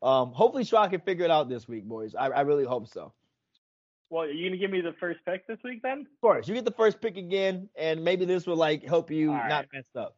[0.00, 2.14] Um, hopefully, Schwab can figure it out this week, boys.
[2.14, 3.12] I, I really hope so.
[4.10, 6.02] Well, are you gonna give me the first pick this week then?
[6.02, 9.32] Of course, you get the first pick again, and maybe this will like help you
[9.32, 10.14] All not mess up.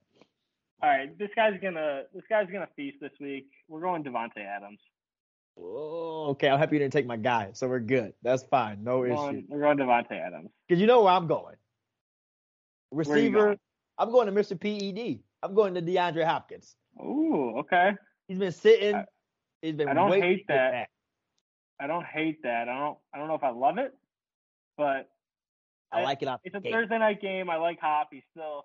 [0.83, 3.49] All right, this guy's gonna this guy's gonna feast this week.
[3.69, 4.81] We're going Davante Adams.
[5.61, 8.13] Oh, okay, I'm happy you didn't take my guy, so we're good.
[8.23, 8.85] That's fine.
[8.85, 9.43] No We're issue.
[9.49, 10.51] we're going Davante Adams.
[10.69, 11.57] Because you know where I'm going.
[12.93, 13.59] Receiver, going?
[13.99, 14.59] I'm going to Mr.
[14.59, 15.21] PED.
[15.43, 16.77] I'm going to DeAndre Hopkins.
[17.01, 17.93] Ooh, okay.
[18.29, 18.95] He's been sitting.
[18.95, 19.05] I-
[19.63, 20.73] he's been I don't hate that.
[20.73, 20.91] back.
[21.81, 22.69] I don't hate that.
[22.69, 22.99] I don't.
[23.15, 23.93] I don't know if I love it,
[24.77, 25.09] but
[25.93, 26.73] I I- like it it's a gate.
[26.73, 27.51] Thursday night game.
[27.51, 28.09] I like Hop.
[28.13, 28.65] He's still,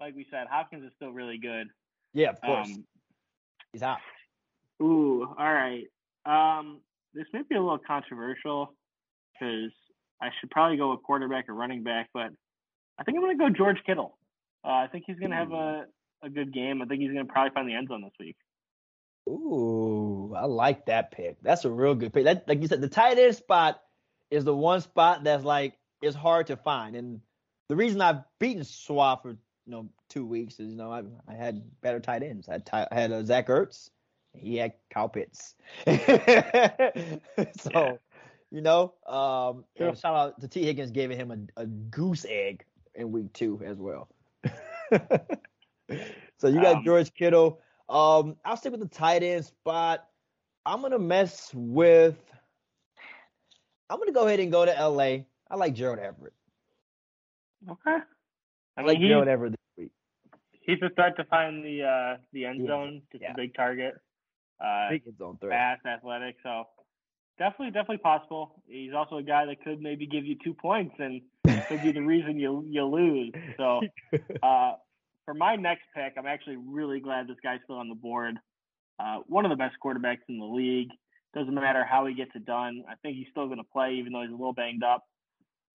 [0.00, 1.68] like we said, Hopkins is still really good.
[2.12, 2.68] Yeah, of course.
[2.68, 2.84] Um,
[3.72, 3.98] he's out.
[4.82, 5.84] Ooh, all right.
[6.26, 6.80] Um,
[7.12, 8.74] this may be a little controversial
[9.32, 9.70] because
[10.20, 12.30] I should probably go with quarterback or running back, but
[12.98, 14.16] I think I'm going to go George Kittle.
[14.64, 15.84] Uh, I think he's going to have a,
[16.22, 16.80] a good game.
[16.80, 18.36] I think he's going to probably find the end zone this week.
[19.28, 21.36] Ooh, I like that pick.
[21.42, 22.24] That's a real good pick.
[22.24, 23.80] That, like you said, the tight end spot
[24.30, 26.94] is the one spot that's like it's hard to find.
[26.96, 27.20] And
[27.68, 31.34] the reason I've beaten Schwab for you know two weeks is you know I, I
[31.34, 32.48] had better tight ends.
[32.48, 33.90] I had, Ty, I had uh, Zach Ertz.
[34.36, 34.72] He had
[35.12, 35.54] Pitts.
[35.86, 37.96] so Yeah.
[38.50, 39.94] you know, um, Sure.
[39.94, 42.64] shout out to Tee Higgins giving him a, a goose egg
[42.94, 44.08] in week two as well.
[46.38, 47.60] so you got Um, George Kittle.
[47.88, 50.06] Um, I'll stick with the tight end spot.
[50.66, 52.16] I'm gonna mess with.
[53.90, 55.24] I'm gonna go ahead and go to LA.
[55.50, 56.32] I like Gerald Everett.
[57.68, 57.98] Okay.
[58.76, 59.92] I like Gerald Everett this week.
[60.50, 62.66] he's a threat to find the uh, the end Yeah.
[62.68, 63.02] zone.
[63.12, 63.32] Just Yeah.
[63.32, 63.94] a big target.
[64.60, 65.52] Uh, Big end zone threat.
[65.82, 66.36] fast, athletic.
[66.42, 66.64] So
[67.38, 68.62] definitely, definitely possible.
[68.66, 71.22] He's also a guy that could maybe give you two points and
[71.68, 73.32] could be the reason you you lose.
[73.56, 73.80] So
[74.42, 74.72] uh,
[75.24, 78.36] for my next pick, I'm actually really glad this guy's still on the board.
[78.98, 80.90] Uh, one of the best quarterbacks in the league.
[81.34, 82.84] Doesn't matter how he gets it done.
[82.88, 85.02] I think he's still going to play, even though he's a little banged up.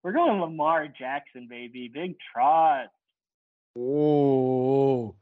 [0.03, 1.91] We're going Lamar Jackson, baby.
[1.93, 2.85] Big trot
[3.77, 5.15] Oh.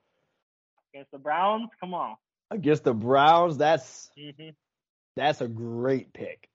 [0.94, 1.70] against the Browns.
[1.80, 2.16] Come on.
[2.52, 4.50] Against the Browns, that's hmm
[5.16, 6.48] that's a great pick.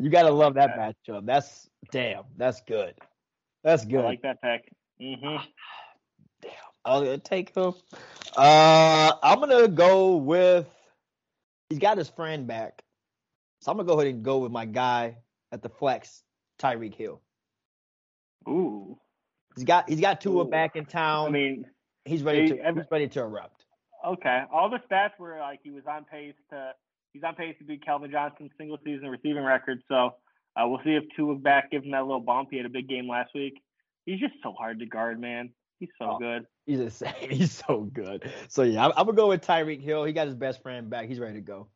[0.00, 0.96] You gotta love that that.
[1.08, 1.24] matchup.
[1.24, 2.24] That's damn.
[2.36, 2.94] That's good.
[3.62, 4.00] That's good.
[4.00, 4.72] I like that pick.
[5.00, 5.36] hmm
[6.42, 6.50] Damn.
[6.84, 7.74] I'll take him.
[8.36, 10.66] Uh, I'm gonna go with.
[11.70, 12.82] He's got his friend back,
[13.60, 15.18] so I'm gonna go ahead and go with my guy
[15.52, 16.22] at the flex,
[16.58, 17.20] Tyreek Hill.
[18.48, 18.98] Ooh.
[19.54, 20.50] He's got he's got Tua Ooh.
[20.50, 21.28] back in town.
[21.28, 21.66] I mean,
[22.04, 23.53] he's ready to he's ready to erupt.
[24.04, 24.42] Okay.
[24.52, 26.72] All the stats were like he was on pace to
[27.12, 29.82] he's on pace to beat Calvin Johnson's single season receiving record.
[29.88, 30.14] So
[30.56, 32.48] uh, we'll see if Tua back gives him that little bump.
[32.50, 33.54] He had a big game last week.
[34.06, 35.50] He's just so hard to guard, man.
[35.80, 36.18] He's so Oh.
[36.18, 36.46] good.
[36.66, 37.12] He's insane.
[37.30, 38.30] He's so good.
[38.48, 40.04] So yeah, I'm, I'm gonna go with Tyreek Hill.
[40.04, 41.08] He got his best friend back.
[41.08, 41.68] He's ready to go.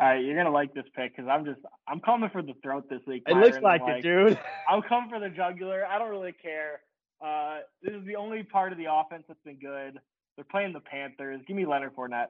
[0.00, 2.84] All right, you're gonna like this pick because I'm just I'm coming for the throat
[2.88, 3.24] this week.
[3.26, 3.80] It looks Byron.
[3.86, 4.38] like it, dude.
[4.68, 5.84] I'm coming for the jugular.
[5.86, 6.80] I don't really care.
[7.20, 9.98] Uh, this is the only part of the offense that's been good.
[10.38, 11.40] They're playing the Panthers.
[11.48, 12.28] Give me Leonard Fournette.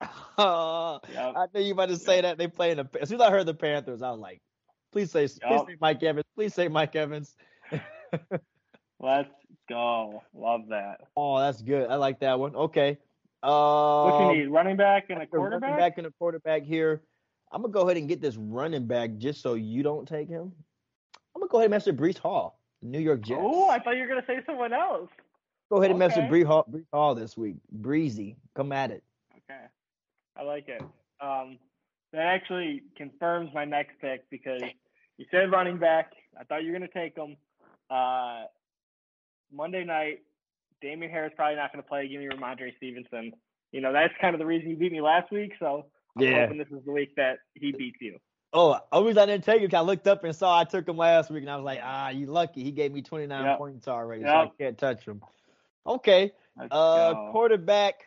[0.36, 1.34] Uh, Yep.
[1.36, 2.88] I knew you were about to say that they play in the.
[3.00, 4.40] As soon as I heard the Panthers, I was like,
[4.90, 6.24] "Please say, please say Mike Evans.
[6.34, 7.36] Please say Mike Evans."
[9.00, 9.28] Let's
[9.68, 10.22] go.
[10.34, 11.02] Love that.
[11.16, 11.88] Oh, that's good.
[11.90, 12.56] I like that one.
[12.56, 12.98] Okay.
[13.42, 14.48] What Uh, you need?
[14.48, 15.62] Running back and a quarterback.
[15.62, 17.02] running back and a quarterback here.
[17.52, 20.52] I'm gonna go ahead and get this running back just so you don't take him.
[21.34, 23.40] I'm gonna go ahead and mess with Breece Hall, New York Jets.
[23.42, 25.10] Oh, I thought you were gonna say someone else.
[25.70, 26.34] Go ahead and mess with okay.
[26.34, 27.56] Breece Hall, Breece Hall this week.
[27.70, 29.04] Breezy, come at it.
[29.36, 29.60] Okay,
[30.36, 30.82] I like it.
[31.20, 31.58] Um,
[32.12, 34.62] that actually confirms my next pick because
[35.16, 36.10] you said running back.
[36.38, 37.36] I thought you were gonna take him.
[37.88, 38.44] Uh,
[39.52, 40.20] Monday night,
[40.80, 42.08] Damien Harris probably not gonna play.
[42.08, 43.32] Give me Rhamondre Stevenson.
[43.70, 45.52] You know that's kind of the reason you beat me last week.
[45.60, 45.86] So
[46.18, 46.42] I'm Yeah.
[46.42, 48.18] hoping this is the week that he beats you.
[48.52, 50.96] Oh, only reason I didn't take him I looked up and saw I took him
[50.96, 52.64] last week, and I was like, ah, you lucky.
[52.64, 53.58] He gave me 29 Yep.
[53.58, 55.22] points already, so I can't touch him.
[55.86, 57.28] Okay, Let's uh, go.
[57.32, 58.06] quarterback.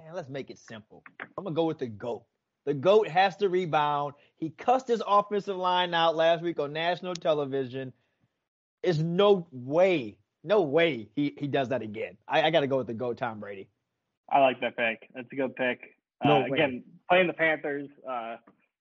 [0.00, 1.02] Man, let's make it simple.
[1.36, 2.24] I'm gonna go with the goat.
[2.66, 4.14] The goat has to rebound.
[4.36, 7.92] He cussed his offensive line out last week on national television.
[8.82, 12.16] There's no way, no way he, he does that again.
[12.26, 13.68] I, I got to go with the goat, Tom Brady.
[14.30, 15.08] I like that pick.
[15.14, 15.80] That's a good pick.
[16.24, 18.36] No uh, again, playing the Panthers, uh,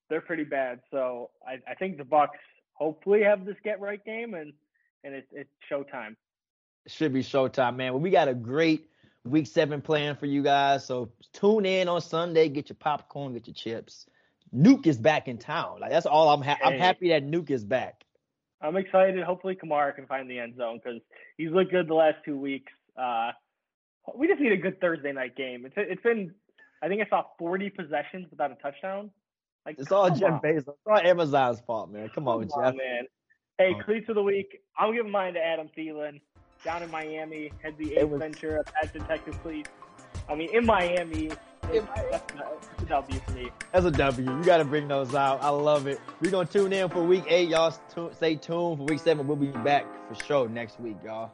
[0.09, 0.80] they're pretty bad.
[0.91, 2.30] So I, I think the Bucs
[2.74, 4.53] hopefully have this get right game, and
[5.03, 6.16] and it's it's showtime.
[6.88, 7.93] Should be showtime, man.
[7.93, 8.89] Well, we got a great
[9.25, 10.86] week seven plan for you guys.
[10.86, 14.05] So tune in on Sunday, get your popcorn, get your chips.
[14.53, 15.79] Nuke is back in town.
[15.79, 18.03] Like that's all I'm ha- I'm happy that Nuke is back.
[18.61, 19.21] I'm excited.
[19.23, 21.01] Hopefully, Kamara can find the end zone because
[21.38, 22.71] he's looked good the last two weeks.
[22.97, 23.31] Uh,
[24.15, 25.65] we just need a good Thursday night game.
[25.65, 26.34] It's it's been,
[26.81, 29.09] I think I saw 40 possessions without a touchdown.
[29.65, 30.41] Like It's all Jeff.
[30.41, 30.57] Bezos.
[30.67, 32.09] It's all Amazon's fault, man.
[32.13, 32.75] Come on, Come Jeff.
[32.75, 33.05] man.
[33.57, 33.84] Hey, Oh.
[33.84, 34.59] cleats of the week.
[34.77, 36.21] I'm giving mine to Adam Thielen
[36.64, 37.51] down in Miami.
[37.61, 39.70] Had the It Ace was- Ventura, Pet Detective Cleats.
[40.30, 41.30] I mean, in Miami,
[41.61, 42.34] that's, that's
[42.82, 43.49] a W for me.
[43.72, 44.38] That's a W.
[44.38, 45.41] You got to bring those out.
[45.43, 45.99] I love it.
[46.22, 47.49] We're going to tune in for week eight.
[47.49, 47.72] Y'all
[48.14, 49.28] stay tuned for week seven.
[49.28, 51.32] We'll be back for sure next week, y'all.